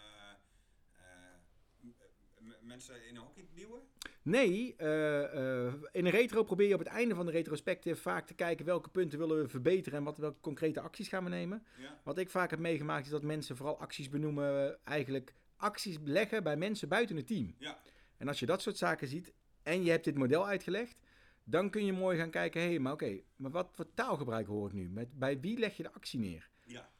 eh, 0.93 2.55
mensen 2.61 3.09
in 3.09 3.17
een 3.17 3.23
hockey 3.23 3.43
te 3.43 3.55
duwen? 3.55 3.83
Nee, 4.25 4.75
eh, 4.77 5.67
eh, 5.67 5.75
in 5.93 6.05
een 6.05 6.11
retro 6.11 6.43
probeer 6.43 6.69
je 6.69 6.75
op 6.75 6.79
het 6.79 6.89
einde 6.89 7.15
van 7.15 7.27
de 7.27 7.33
retrospective 7.33 8.01
vaak 8.01 8.27
te 8.27 8.35
kijken 8.35 8.65
welke 8.65 8.89
punten 8.89 9.19
willen 9.19 9.43
we 9.43 9.49
verbeteren 9.49 9.99
en 9.99 10.05
wat, 10.05 10.19
welke 10.19 10.41
concrete 10.41 10.81
acties 10.81 11.09
gaan 11.09 11.25
we 11.25 11.31
nemen. 11.31 11.65
Ja. 11.79 12.01
Wat 12.05 12.19
ik 12.19 12.31
vaak 12.31 12.51
heb 12.51 12.59
meegemaakt 12.59 13.05
is 13.05 13.11
dat 13.11 13.23
mensen 13.23 13.57
vooral 13.57 13.81
acties 13.81 14.09
benoemen, 14.09 14.69
eh, 14.69 14.77
eigenlijk 14.85 15.35
acties 15.57 15.99
leggen 16.05 16.43
bij 16.43 16.57
mensen 16.57 16.89
buiten 16.89 17.17
het 17.17 17.27
team. 17.27 17.55
Ja. 17.59 17.79
En 18.17 18.29
als 18.29 18.39
je 18.39 18.47
dat 18.47 18.63
soort 18.63 18.77
zaken 18.77 19.09
ziet 19.09 19.33
en 19.63 19.85
je 19.85 19.91
hebt 19.91 20.05
dit 20.05 20.17
model 20.17 20.47
uitgelegd, 20.47 21.01
dan 21.45 21.71
kun 21.71 21.85
je 21.85 21.93
mooi 21.93 22.19
gaan 22.19 22.31
kijken, 22.31 22.61
hé, 22.61 22.69
hey, 22.69 22.79
maar 22.79 22.93
oké, 22.93 23.21
maar 23.37 23.51
wat 23.51 23.71
voor 23.73 23.87
taalgebruik 23.95 24.47
hoort 24.47 24.73
nu? 24.73 24.89
Met, 24.89 25.19
bij 25.19 25.41
wie 25.41 25.59
leg 25.59 25.77
je 25.77 25.83
de 25.83 25.93
actie 25.93 26.21
neer? 26.21 26.49
Ja. 26.65 26.93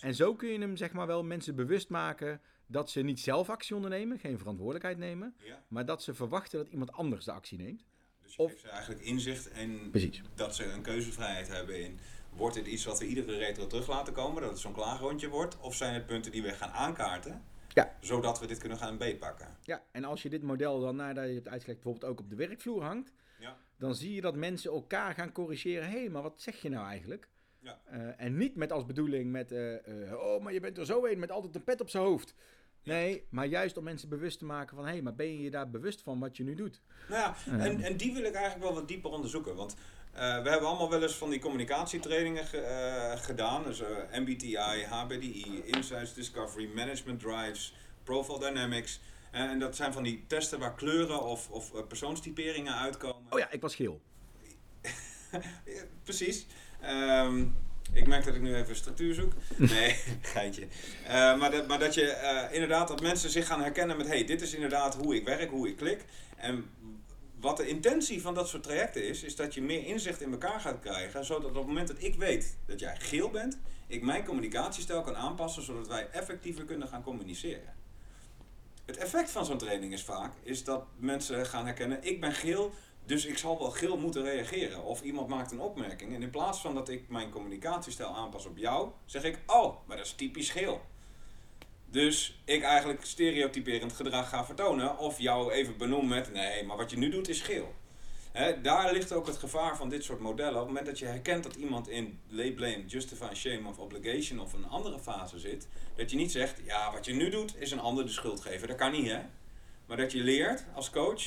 En 0.00 0.14
zo 0.14 0.34
kun 0.34 0.48
je 0.48 0.58
hem 0.58 0.76
zeg 0.76 0.92
maar 0.92 1.06
wel 1.06 1.24
mensen 1.24 1.54
bewust 1.54 1.88
maken 1.88 2.40
dat 2.66 2.90
ze 2.90 3.00
niet 3.02 3.20
zelf 3.20 3.50
actie 3.50 3.74
ondernemen, 3.76 4.18
geen 4.18 4.38
verantwoordelijkheid 4.38 4.98
nemen, 4.98 5.34
ja. 5.44 5.62
maar 5.68 5.84
dat 5.86 6.02
ze 6.02 6.14
verwachten 6.14 6.58
dat 6.58 6.68
iemand 6.68 6.92
anders 6.92 7.24
de 7.24 7.32
actie 7.32 7.58
neemt. 7.58 7.84
Dus 8.22 8.34
je 8.36 8.42
Of- 8.42 8.50
geeft 8.50 8.62
ze 8.62 8.68
eigenlijk 8.68 9.00
inzicht 9.04 9.50
en 9.50 9.90
Precies. 9.90 10.22
dat 10.34 10.54
ze 10.56 10.64
een 10.64 10.82
keuzevrijheid 10.82 11.48
hebben 11.48 11.82
in... 11.84 11.98
Wordt 12.30 12.54
dit 12.54 12.66
iets 12.66 12.84
wat 12.84 12.98
we 12.98 13.06
iedere 13.06 13.36
retro 13.36 13.66
terug 13.66 13.88
laten 13.88 14.12
komen, 14.12 14.42
dat 14.42 14.50
het 14.50 14.60
zo'n 14.60 14.72
klaagrondje 14.72 15.28
wordt? 15.28 15.58
Of 15.60 15.74
zijn 15.74 15.94
het 15.94 16.06
punten 16.06 16.32
die 16.32 16.42
we 16.42 16.52
gaan 16.52 16.70
aankaarten, 16.70 17.44
Ja. 17.68 17.96
zodat 18.00 18.40
we 18.40 18.46
dit 18.46 18.58
kunnen 18.58 18.78
gaan 18.78 18.98
beetpakken? 18.98 19.56
Ja, 19.62 19.82
en 19.92 20.04
als 20.04 20.22
je 20.22 20.28
dit 20.28 20.42
model 20.42 20.80
dan 20.80 20.96
nadat 20.96 21.22
je 21.22 21.28
het 21.28 21.34
hebt 21.34 21.48
uitgelegd 21.48 21.80
bijvoorbeeld 21.82 22.12
ook 22.12 22.20
op 22.20 22.30
de 22.30 22.36
werkvloer 22.36 22.82
hangt, 22.82 23.12
Ja. 23.38 23.56
dan 23.78 23.94
zie 23.94 24.14
je 24.14 24.20
dat 24.20 24.36
mensen 24.36 24.70
elkaar 24.70 25.14
gaan 25.14 25.32
corrigeren. 25.32 25.88
Hé, 25.90 25.98
hey, 25.98 26.08
maar 26.08 26.22
wat 26.22 26.40
zeg 26.40 26.62
je 26.62 26.68
nou 26.68 26.86
eigenlijk? 26.86 27.28
Ja. 27.58 27.80
Eh, 27.84 28.20
en 28.20 28.36
niet 28.36 28.56
met 28.56 28.72
als 28.72 28.86
bedoeling 28.86 29.30
met, 29.30 29.52
eh, 29.52 30.08
eh, 30.08 30.18
oh, 30.18 30.42
maar 30.42 30.52
je 30.52 30.60
bent 30.60 30.78
er 30.78 30.86
zo 30.86 31.04
een 31.06 31.18
met 31.18 31.30
altijd 31.30 31.54
een 31.54 31.64
pet 31.64 31.80
op 31.80 31.88
zijn 31.90 32.04
hoofd. 32.04 32.34
Nee, 32.86 33.26
maar 33.30 33.46
juist 33.46 33.76
om 33.76 33.84
mensen 33.84 34.08
bewust 34.08 34.38
te 34.38 34.44
maken 34.44 34.76
van, 34.76 34.84
hé, 34.84 34.92
hey, 34.92 35.02
maar 35.02 35.14
ben 35.14 35.26
je 35.26 35.42
je 35.42 35.50
daar 35.50 35.70
bewust 35.70 36.02
van 36.02 36.18
wat 36.18 36.36
je 36.36 36.44
nu 36.44 36.54
doet? 36.54 36.80
Nou 37.08 37.20
ja, 37.20 37.36
en, 37.58 37.80
en 37.80 37.96
die 37.96 38.12
wil 38.12 38.22
ik 38.24 38.34
eigenlijk 38.34 38.64
wel 38.64 38.74
wat 38.74 38.88
dieper 38.88 39.10
onderzoeken. 39.10 39.54
Want 39.54 39.74
eh, 40.12 40.20
we 40.42 40.48
hebben 40.50 40.68
allemaal 40.68 40.90
wel 40.90 41.02
eens 41.02 41.14
van 41.14 41.30
die 41.30 41.40
communicatietrainingen 41.40 42.44
ge- 42.44 42.60
eh, 42.60 43.20
gedaan. 43.24 43.62
Dus 43.62 43.80
eh, 43.80 44.18
MBTI, 44.18 44.56
HBDI, 44.88 45.62
Insights 45.64 46.14
Discovery, 46.14 46.70
Management 46.74 47.20
Drives, 47.20 47.74
Profile 48.02 48.38
Dynamics. 48.38 49.00
En 49.30 49.58
dat 49.58 49.76
zijn 49.76 49.92
van 49.92 50.02
die 50.02 50.24
testen 50.26 50.58
waar 50.58 50.74
kleuren 50.74 51.22
of, 51.22 51.50
of 51.50 51.86
persoonstyperingen 51.88 52.74
uitkomen. 52.74 53.32
Oh 53.32 53.38
ja, 53.38 53.50
ik 53.50 53.60
was 53.60 53.74
geel. 53.74 54.00
Precies. 56.04 56.46
Ehm, 56.80 57.46
ik 57.92 58.06
merk 58.06 58.24
dat 58.24 58.34
ik 58.34 58.40
nu 58.40 58.54
even 58.54 58.76
structuur 58.76 59.14
zoek. 59.14 59.32
Nee, 59.56 59.96
geintje. 60.34 60.66
Eh, 61.06 61.38
maar, 61.38 61.50
dat, 61.50 61.66
maar 61.66 61.78
dat 61.78 61.94
je 61.94 62.10
eh, 62.10 62.54
inderdaad, 62.54 62.88
dat 62.88 63.00
mensen 63.00 63.30
zich 63.30 63.46
gaan 63.46 63.62
herkennen 63.62 63.96
met... 63.96 64.06
hey, 64.06 64.24
dit 64.24 64.42
is 64.42 64.54
inderdaad 64.54 64.94
hoe 64.94 65.14
ik 65.14 65.24
werk, 65.24 65.50
hoe 65.50 65.68
ik 65.68 65.76
klik. 65.76 66.04
En 66.36 66.70
wat 67.40 67.56
de 67.56 67.66
intentie 67.66 68.22
van 68.22 68.34
dat 68.34 68.48
soort 68.48 68.62
trajecten 68.62 69.08
is... 69.08 69.22
is 69.22 69.36
dat 69.36 69.54
je 69.54 69.62
meer 69.62 69.86
inzicht 69.86 70.20
in 70.20 70.32
elkaar 70.32 70.60
gaat 70.60 70.80
krijgen... 70.80 71.24
zodat 71.24 71.50
op 71.50 71.54
het 71.54 71.66
moment 71.66 71.88
dat 71.88 72.02
ik 72.02 72.14
weet 72.14 72.56
dat 72.66 72.80
jij 72.80 72.96
geel 72.98 73.30
bent... 73.30 73.58
ik 73.86 74.02
mijn 74.02 74.24
communicatiestijl 74.24 75.02
kan 75.02 75.16
aanpassen... 75.16 75.62
zodat 75.62 75.88
wij 75.88 76.08
effectiever 76.10 76.64
kunnen 76.64 76.88
gaan 76.88 77.02
communiceren. 77.02 77.74
Het 78.84 78.96
effect 78.96 79.30
van 79.30 79.44
zo'n 79.44 79.58
training 79.58 79.92
is 79.92 80.02
vaak... 80.02 80.32
is 80.42 80.64
dat 80.64 80.84
mensen 80.96 81.46
gaan 81.46 81.64
herkennen... 81.64 81.98
ik 82.02 82.20
ben 82.20 82.32
geel... 82.32 82.74
Dus 83.06 83.26
ik 83.26 83.38
zal 83.38 83.58
wel 83.58 83.70
geel 83.70 83.96
moeten 83.96 84.22
reageren. 84.22 84.84
Of 84.84 85.02
iemand 85.02 85.28
maakt 85.28 85.52
een 85.52 85.60
opmerking. 85.60 86.14
En 86.14 86.22
in 86.22 86.30
plaats 86.30 86.60
van 86.60 86.74
dat 86.74 86.88
ik 86.88 87.08
mijn 87.08 87.30
communicatiestijl 87.30 88.14
aanpas 88.14 88.46
op 88.46 88.58
jou, 88.58 88.90
zeg 89.04 89.22
ik: 89.22 89.38
Oh, 89.46 89.76
maar 89.86 89.96
dat 89.96 90.06
is 90.06 90.12
typisch 90.12 90.50
geel. 90.50 90.80
Dus 91.90 92.40
ik 92.44 92.62
eigenlijk 92.62 93.04
stereotyperend 93.04 93.92
gedrag 93.92 94.28
ga 94.28 94.44
vertonen. 94.44 94.98
Of 94.98 95.18
jou 95.18 95.52
even 95.52 95.76
benoem 95.76 96.08
met: 96.08 96.32
Nee, 96.32 96.64
maar 96.64 96.76
wat 96.76 96.90
je 96.90 96.98
nu 96.98 97.10
doet 97.10 97.28
is 97.28 97.40
geel. 97.40 97.74
Hè, 98.32 98.60
daar 98.60 98.92
ligt 98.92 99.12
ook 99.12 99.26
het 99.26 99.36
gevaar 99.36 99.76
van 99.76 99.88
dit 99.88 100.04
soort 100.04 100.20
modellen. 100.20 100.52
Op 100.52 100.58
het 100.58 100.66
moment 100.66 100.86
dat 100.86 100.98
je 100.98 101.06
herkent 101.06 101.42
dat 101.42 101.54
iemand 101.54 101.88
in 101.88 102.20
lay 102.28 102.52
blame, 102.52 102.84
justify, 102.86 103.34
shame 103.34 103.68
of 103.68 103.78
obligation 103.78 104.40
of 104.40 104.52
een 104.52 104.68
andere 104.68 104.98
fase 104.98 105.38
zit, 105.38 105.68
dat 105.96 106.10
je 106.10 106.16
niet 106.16 106.32
zegt, 106.32 106.60
ja, 106.64 106.92
wat 106.92 107.04
je 107.04 107.14
nu 107.14 107.30
doet 107.30 107.60
is 107.60 107.70
een 107.70 107.80
ander 107.80 108.04
de 108.04 108.10
schuld 108.10 108.40
geven. 108.40 108.68
Dat 108.68 108.76
kan 108.76 108.92
niet, 108.92 109.06
hè? 109.06 109.20
Maar 109.86 109.96
dat 109.96 110.12
je 110.12 110.18
leert 110.18 110.64
als 110.74 110.90
coach, 110.90 111.22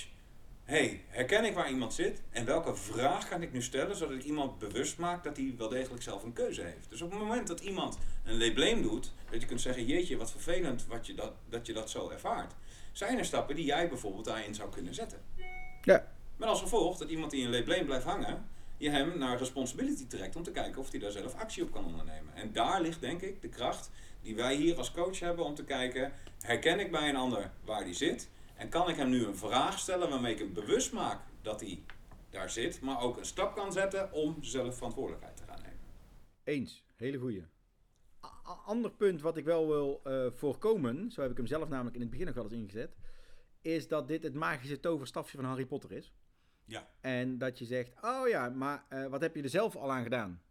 hey, 0.69 1.01
herken 1.07 1.45
ik 1.45 1.53
waar 1.53 1.69
iemand 1.69 1.93
zit 1.93 2.21
en 2.29 2.45
welke 2.45 2.75
vraag 2.75 3.27
kan 3.27 3.41
ik 3.41 3.51
nu 3.51 3.61
stellen 3.61 3.95
zodat 3.95 4.15
ik 4.15 4.23
iemand 4.23 4.59
bewust 4.59 4.97
maak 4.97 5.23
dat 5.23 5.37
hij 5.37 5.53
wel 5.57 5.69
degelijk 5.69 6.03
zelf 6.03 6.23
een 6.23 6.33
keuze 6.33 6.61
heeft. 6.61 6.89
Dus 6.89 7.01
op 7.01 7.11
het 7.11 7.19
moment 7.19 7.47
dat 7.47 7.59
iemand 7.59 7.97
een 8.23 8.37
lay 8.37 8.53
blame 8.53 8.81
doet, 8.81 9.11
dat 9.31 9.41
je 9.41 9.47
kunt 9.47 9.61
zeggen, 9.61 9.85
jeetje, 9.85 10.17
wat 10.17 10.31
vervelend 10.31 10.85
wat 10.87 11.07
je 11.07 11.13
dat, 11.13 11.31
dat 11.49 11.65
je 11.65 11.73
dat 11.73 11.89
zo 11.89 12.09
ervaart. 12.09 12.53
Zijn 12.91 13.17
er 13.17 13.25
stappen 13.25 13.55
die 13.55 13.65
jij 13.65 13.89
bijvoorbeeld 13.89 14.25
daarin 14.25 14.55
zou 14.55 14.69
kunnen 14.69 14.93
zetten? 14.93 15.21
Ja. 15.83 16.07
Met 16.37 16.49
als 16.49 16.61
gevolg 16.61 16.97
dat 16.97 17.09
iemand 17.09 17.31
die 17.31 17.43
in 17.43 17.49
lay 17.49 17.63
blame 17.63 17.85
blijft 17.85 18.05
hangen, 18.05 18.49
je 18.77 18.89
hem 18.89 19.17
naar 19.17 19.37
responsibility 19.37 20.07
trekt 20.07 20.35
om 20.35 20.43
te 20.43 20.51
kijken 20.51 20.81
of 20.81 20.91
hij 20.91 20.99
daar 20.99 21.11
zelf 21.11 21.35
actie 21.35 21.63
op 21.63 21.71
kan 21.71 21.85
ondernemen. 21.85 22.35
En 22.35 22.53
daar 22.53 22.81
ligt 22.81 23.01
denk 23.01 23.21
ik 23.21 23.41
de 23.41 23.49
kracht 23.49 23.89
die 24.21 24.35
wij 24.35 24.55
hier 24.55 24.77
als 24.77 24.91
coach 24.91 25.19
hebben 25.19 25.45
om 25.45 25.55
te 25.55 25.63
kijken, 25.63 26.13
herken 26.41 26.79
ik 26.79 26.91
bij 26.91 27.09
een 27.09 27.15
ander 27.15 27.51
waar 27.65 27.83
die 27.83 27.93
zit 27.93 28.29
en 28.59 28.69
kan 28.69 28.89
ik 28.89 28.95
hem 28.95 29.09
nu 29.09 29.25
een 29.25 29.37
vraag 29.37 29.79
stellen 29.79 30.09
waarmee 30.09 30.33
ik 30.33 30.39
hem 30.39 30.53
bewust 30.53 30.93
maak 30.93 31.21
dat 31.41 31.59
hij 31.59 31.83
daar 32.29 32.49
zit, 32.49 32.81
maar 32.81 33.01
ook 33.01 33.17
een 33.17 33.25
stap 33.25 33.55
kan 33.55 33.71
zetten 33.71 34.11
om 34.11 34.43
zelf 34.43 34.75
verantwoordelijkheid 34.75 35.37
te 35.37 35.43
gaan 35.43 35.61
nemen. 35.61 35.79
Eens, 36.43 36.83
hele 36.95 37.17
goeie. 37.17 37.43
A- 38.25 38.51
ander 38.65 38.91
punt 38.91 39.21
wat 39.21 39.37
ik 39.37 39.45
wel 39.45 39.67
wil 39.67 40.01
eh, 40.03 40.25
voorkomen, 40.31 41.11
zo 41.11 41.21
heb 41.21 41.31
ik 41.31 41.37
hem 41.37 41.45
zelf 41.47 41.69
namelijk 41.69 41.95
in 41.95 42.01
het 42.01 42.09
begin 42.09 42.27
ook 42.29 42.35
wel 42.35 42.43
eens 42.43 42.53
ingezet, 42.53 42.95
is 43.61 43.87
dat 43.87 44.07
dit 44.07 44.23
het 44.23 44.33
magische 44.33 44.79
toverstafje 44.79 45.37
van 45.37 45.45
Harry 45.45 45.65
Potter 45.65 45.91
is. 45.91 46.13
Ja. 46.65 46.87
En 47.01 47.37
dat 47.37 47.59
je 47.59 47.65
zegt, 47.65 47.91
oh 48.01 48.27
ja, 48.27 48.49
maar 48.49 48.85
eh, 48.89 49.05
wat 49.05 49.21
heb 49.21 49.35
je 49.35 49.43
er 49.43 49.49
zelf 49.49 49.75
al 49.75 49.91
aan 49.91 50.03
gedaan? 50.03 50.41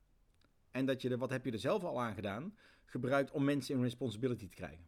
En 0.71 0.87
dat 0.87 1.03
je 1.03 1.11
er, 1.11 1.18
wat 1.18 1.31
heb 1.31 1.44
je 1.44 1.53
er 1.53 1.59
zelf 1.59 1.85
al 1.85 2.01
aan 2.01 2.14
gedaan, 2.14 2.57
gebruikt 2.85 3.31
om 3.31 3.44
mensen 3.44 3.75
in 3.75 3.83
responsibility 3.83 4.49
te 4.49 4.55
krijgen. 4.55 4.87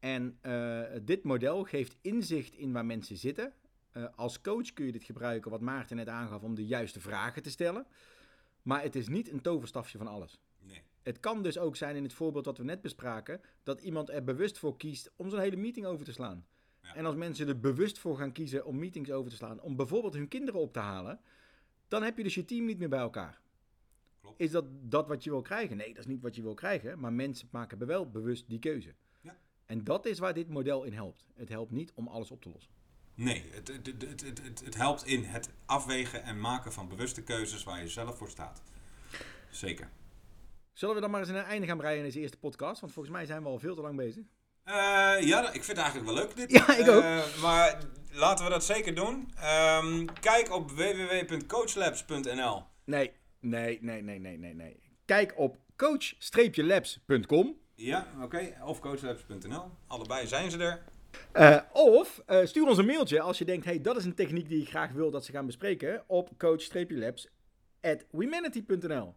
En 0.00 0.38
eh, 0.40 0.82
dit 1.02 1.24
model 1.24 1.64
geeft 1.64 1.96
inzicht 2.00 2.54
in 2.54 2.72
waar 2.72 2.86
mensen 2.86 3.16
zitten. 3.16 3.52
Eh, 3.90 4.04
als 4.16 4.40
coach 4.40 4.72
kun 4.72 4.86
je 4.86 4.92
dit 4.92 5.04
gebruiken, 5.04 5.50
wat 5.50 5.60
Maarten 5.60 5.96
net 5.96 6.08
aangaf, 6.08 6.42
om 6.42 6.54
de 6.54 6.66
juiste 6.66 7.00
vragen 7.00 7.42
te 7.42 7.50
stellen. 7.50 7.86
Maar 8.62 8.82
het 8.82 8.96
is 8.96 9.08
niet 9.08 9.30
een 9.32 9.40
toverstafje 9.40 9.98
van 9.98 10.06
alles. 10.06 10.40
Nee. 10.58 10.82
Het 11.02 11.20
kan 11.20 11.42
dus 11.42 11.58
ook 11.58 11.76
zijn 11.76 11.96
in 11.96 12.02
het 12.02 12.12
voorbeeld 12.12 12.44
dat 12.44 12.58
we 12.58 12.64
net 12.64 12.80
bespraken, 12.80 13.40
dat 13.62 13.80
iemand 13.80 14.10
er 14.10 14.24
bewust 14.24 14.58
voor 14.58 14.76
kiest 14.76 15.12
om 15.16 15.30
zo'n 15.30 15.40
hele 15.40 15.56
meeting 15.56 15.86
over 15.86 16.04
te 16.04 16.12
slaan. 16.12 16.46
Ja. 16.82 16.94
En 16.94 17.06
als 17.06 17.14
mensen 17.14 17.48
er 17.48 17.60
bewust 17.60 17.98
voor 17.98 18.16
gaan 18.16 18.32
kiezen 18.32 18.64
om 18.64 18.78
meetings 18.78 19.10
over 19.10 19.30
te 19.30 19.36
slaan, 19.36 19.60
om 19.60 19.76
bijvoorbeeld 19.76 20.14
hun 20.14 20.28
kinderen 20.28 20.60
op 20.60 20.72
te 20.72 20.78
halen, 20.78 21.20
dan 21.88 22.02
heb 22.02 22.16
je 22.16 22.22
dus 22.22 22.34
je 22.34 22.44
team 22.44 22.64
niet 22.64 22.78
meer 22.78 22.88
bij 22.88 22.98
elkaar. 22.98 23.40
Klopt. 24.20 24.40
Is 24.40 24.50
dat 24.50 24.64
dat 24.70 25.08
wat 25.08 25.24
je 25.24 25.30
wil 25.30 25.42
krijgen? 25.42 25.76
Nee, 25.76 25.88
dat 25.88 25.98
is 25.98 26.06
niet 26.06 26.22
wat 26.22 26.36
je 26.36 26.42
wil 26.42 26.54
krijgen, 26.54 27.00
maar 27.00 27.12
mensen 27.12 27.48
maken 27.50 27.86
wel 27.86 28.10
bewust 28.10 28.48
die 28.48 28.58
keuze. 28.58 28.94
En 29.70 29.84
dat 29.84 30.06
is 30.06 30.18
waar 30.18 30.34
dit 30.34 30.48
model 30.48 30.84
in 30.84 30.92
helpt. 30.92 31.24
Het 31.36 31.48
helpt 31.48 31.70
niet 31.70 31.92
om 31.94 32.08
alles 32.08 32.30
op 32.30 32.42
te 32.42 32.48
lossen. 32.48 32.72
Nee, 33.14 33.44
het, 33.50 33.68
het, 33.68 33.86
het, 34.22 34.64
het, 34.64 34.74
helpt 34.76 35.06
in 35.06 35.24
het 35.24 35.50
afwegen 35.66 36.22
en 36.22 36.40
maken 36.40 36.72
van 36.72 36.88
bewuste 36.88 37.22
keuzes 37.22 37.64
waar 37.64 37.80
je 37.80 37.88
zelf 37.88 38.16
voor 38.16 38.28
staat. 38.30 38.62
Zeker. 39.50 39.90
Zullen 40.72 40.94
we 40.94 41.00
dan 41.00 41.10
maar 41.10 41.20
eens 41.20 41.28
een 41.28 41.36
einde 41.36 41.66
gaan 41.66 41.76
breien 41.76 41.98
in 41.98 42.04
deze 42.04 42.20
eerste 42.20 42.36
podcast? 42.36 42.80
Want 42.80 42.92
volgens 42.92 43.14
mij 43.14 43.26
zijn 43.26 43.42
we 43.42 43.48
al 43.48 43.58
veel 43.58 43.74
te 43.74 43.80
lang 43.80 43.96
bezig. 43.96 44.24
Eh, 44.64 44.74
ja, 45.20 45.46
ik 45.46 45.64
vind 45.64 45.66
het 45.66 45.76
eigenlijk 45.76 46.06
wel 46.06 46.14
leuk 46.14 46.36
dit. 46.36 46.50
Ja, 46.58 46.76
ik 46.76 46.88
ook. 46.88 47.02
Eh, 47.02 47.42
maar 47.42 47.78
laten 48.10 48.44
we 48.44 48.50
dat 48.50 48.64
zeker 48.64 48.94
doen. 48.94 49.32
Ehm, 49.36 50.04
kijk 50.20 50.52
op 50.52 50.70
www.coachlabs.nl. 50.70 52.62
Nee, 52.84 53.12
nee, 53.40 53.78
nee, 53.82 54.02
nee, 54.02 54.18
nee, 54.18 54.54
nee. 54.54 54.80
Kijk 55.04 55.38
op 55.38 55.58
coach-labs.com. 55.76 57.58
Ja, 57.80 58.06
oké. 58.22 58.56
Of 58.64 58.80
coachlabs.nl. 58.80 59.70
Allebei 59.86 60.26
zijn 60.26 60.50
ze 60.50 60.58
er. 60.58 60.82
Eh, 61.32 61.58
of 61.72 62.22
eh, 62.26 62.46
stuur 62.46 62.68
ons 62.68 62.78
een 62.78 62.86
mailtje 62.86 63.20
als 63.20 63.38
je 63.38 63.44
denkt, 63.44 63.64
hey, 63.64 63.80
dat 63.80 63.96
is 63.96 64.04
een 64.04 64.14
techniek 64.14 64.48
die 64.48 64.62
ik 64.62 64.68
graag 64.68 64.92
wil 64.92 65.10
dat 65.10 65.24
ze 65.24 65.32
gaan 65.32 65.46
bespreken 65.46 66.04
op 66.06 66.30
coach-labs@wemanity.nl. 66.38 69.14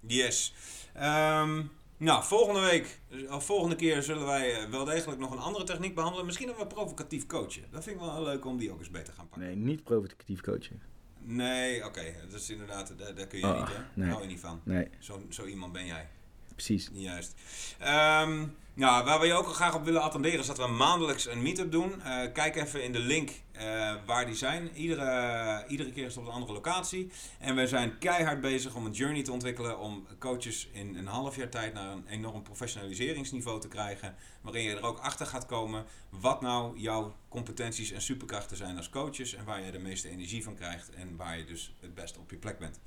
Yes. 0.00 0.54
Ehm, 0.94 1.62
nou, 1.96 2.24
volgende 2.24 2.60
week, 2.60 3.00
of 3.30 3.44
volgende 3.44 3.76
keer 3.76 4.02
zullen 4.02 4.26
wij 4.26 4.54
eh, 4.54 4.70
wel 4.70 4.84
degelijk 4.84 5.20
nog 5.20 5.30
een 5.32 5.38
andere 5.38 5.64
techniek 5.64 5.94
behandelen. 5.94 6.26
Misschien 6.26 6.46
nog 6.48 6.56
wel 6.56 6.66
provocatief 6.66 7.26
coachen. 7.26 7.64
Dat 7.70 7.84
vind 7.84 7.96
ik 7.96 8.02
wel 8.02 8.22
leuk 8.22 8.44
om 8.44 8.58
die 8.58 8.72
ook 8.72 8.78
eens 8.78 8.90
beter 8.90 9.06
te 9.06 9.12
gaan 9.12 9.28
pakken. 9.28 9.48
Nee, 9.48 9.56
niet 9.56 9.84
provocatief 9.84 10.40
coachen. 10.40 10.82
Nee, 11.20 11.84
oké. 11.84 12.14
Dat 12.30 12.40
is 12.40 12.50
inderdaad, 12.50 12.98
daar, 12.98 13.14
daar 13.14 13.26
kun 13.26 13.38
je 13.38 13.44
Oh, 13.46 13.58
niet, 13.58 13.68
hè? 13.76 13.82
nee. 13.94 14.08
Hou 14.10 14.22
je 14.22 14.28
niet 14.28 14.40
van. 14.40 14.60
Nee, 14.64 14.88
Zo, 14.98 15.22
zo 15.28 15.44
iemand 15.46 15.72
ben 15.72 15.86
jij. 15.86 16.08
Precies. 16.54 16.90
Juist. 16.92 17.34
Ehm, 17.78 18.46
nou, 18.74 19.04
waar 19.04 19.20
we 19.20 19.26
je 19.26 19.32
ook 19.32 19.46
graag 19.46 19.74
op 19.74 19.84
willen 19.84 20.02
attenderen 20.02 20.38
is 20.38 20.46
dat 20.46 20.58
we 20.58 20.66
maandelijks 20.66 21.26
een 21.26 21.42
meetup 21.42 21.72
doen. 21.72 22.02
Eh, 22.02 22.32
kijk 22.32 22.56
even 22.56 22.82
in 22.82 22.92
de 22.92 22.98
link 22.98 23.30
eh, 23.52 23.94
waar 24.06 24.26
die 24.26 24.34
zijn. 24.34 24.70
Iedere, 24.74 25.64
iedere 25.68 25.92
keer 25.92 26.06
is 26.06 26.14
het 26.14 26.22
op 26.22 26.28
een 26.28 26.34
andere 26.34 26.52
locatie. 26.52 27.10
En 27.38 27.56
we 27.56 27.66
zijn 27.66 27.98
keihard 27.98 28.40
bezig 28.40 28.74
om 28.74 28.86
een 28.86 28.92
journey 28.92 29.22
te 29.22 29.32
ontwikkelen 29.32 29.78
om 29.78 30.06
coaches 30.18 30.68
in 30.72 30.96
een 30.96 31.06
half 31.06 31.36
jaar 31.36 31.48
tijd 31.48 31.74
naar 31.74 31.90
een 31.90 32.06
enorm 32.06 32.42
professionaliseringsniveau 32.42 33.60
te 33.60 33.68
krijgen. 33.68 34.14
Waarin 34.40 34.62
je 34.62 34.76
er 34.76 34.82
ook 34.82 34.98
achter 34.98 35.26
gaat 35.26 35.46
komen 35.46 35.84
wat 36.10 36.40
nou 36.40 36.78
jouw 36.78 37.16
competenties 37.28 37.90
en 37.90 38.02
superkrachten 38.02 38.56
zijn 38.56 38.76
als 38.76 38.90
coaches. 38.90 39.34
En 39.34 39.44
waar 39.44 39.64
je 39.64 39.70
de 39.70 39.78
meeste 39.78 40.08
energie 40.08 40.42
van 40.42 40.54
krijgt 40.54 40.90
en 40.90 41.16
waar 41.16 41.38
je 41.38 41.44
dus 41.44 41.74
het 41.80 41.94
beste 41.94 42.18
op 42.18 42.30
je 42.30 42.36
plek 42.36 42.58
bent. 42.58 42.80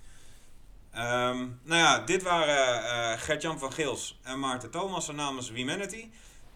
Ehm, 0.97 1.37
nou 1.63 1.81
ja, 1.81 1.99
dit 1.99 2.23
waren 2.23 2.83
eh 2.83 3.19
Gert-Jan 3.19 3.59
van 3.59 3.73
Geels 3.73 4.19
en 4.23 4.39
Maarten 4.39 4.71
Thomassen 4.71 5.15
namens 5.15 5.51
Wemanity. 5.51 6.09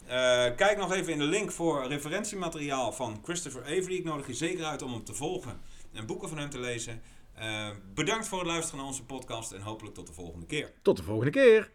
Eh, 0.05 0.55
kijk 0.55 0.77
nog 0.77 0.93
even 0.93 1.13
in 1.13 1.19
de 1.19 1.25
link 1.25 1.51
voor 1.51 1.87
referentiemateriaal 1.87 2.91
van 2.91 3.19
Christopher 3.23 3.61
Avery. 3.61 3.95
Ik 3.95 4.03
nodig 4.03 4.27
je 4.27 4.33
zeker 4.33 4.65
uit 4.65 4.81
om 4.81 4.91
hem 4.91 5.03
te 5.03 5.13
volgen 5.13 5.61
en 5.93 6.05
boeken 6.05 6.29
van 6.29 6.37
hem 6.37 6.49
te 6.49 6.59
lezen. 6.59 7.01
Eh, 7.33 7.69
bedankt 7.93 8.27
voor 8.27 8.39
het 8.39 8.47
luisteren 8.47 8.77
naar 8.77 8.87
onze 8.87 9.05
podcast 9.05 9.51
en 9.51 9.61
hopelijk 9.61 9.95
tot 9.95 10.07
de 10.07 10.13
volgende 10.13 10.45
keer. 10.45 10.73
Tot 10.81 10.97
de 10.97 11.03
volgende 11.03 11.31
keer. 11.31 11.71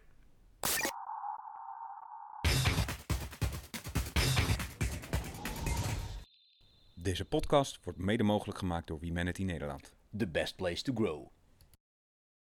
Deze 6.93 7.25
podcast 7.25 7.79
wordt 7.83 7.99
mede 7.99 8.23
mogelijk 8.23 8.59
gemaakt 8.59 8.87
door 8.87 8.99
Wemanity 8.99 9.43
Nederland. 9.43 9.93
The 10.17 10.27
best 10.27 10.55
place 10.55 10.81
to 10.81 10.93
grow. 10.93 11.36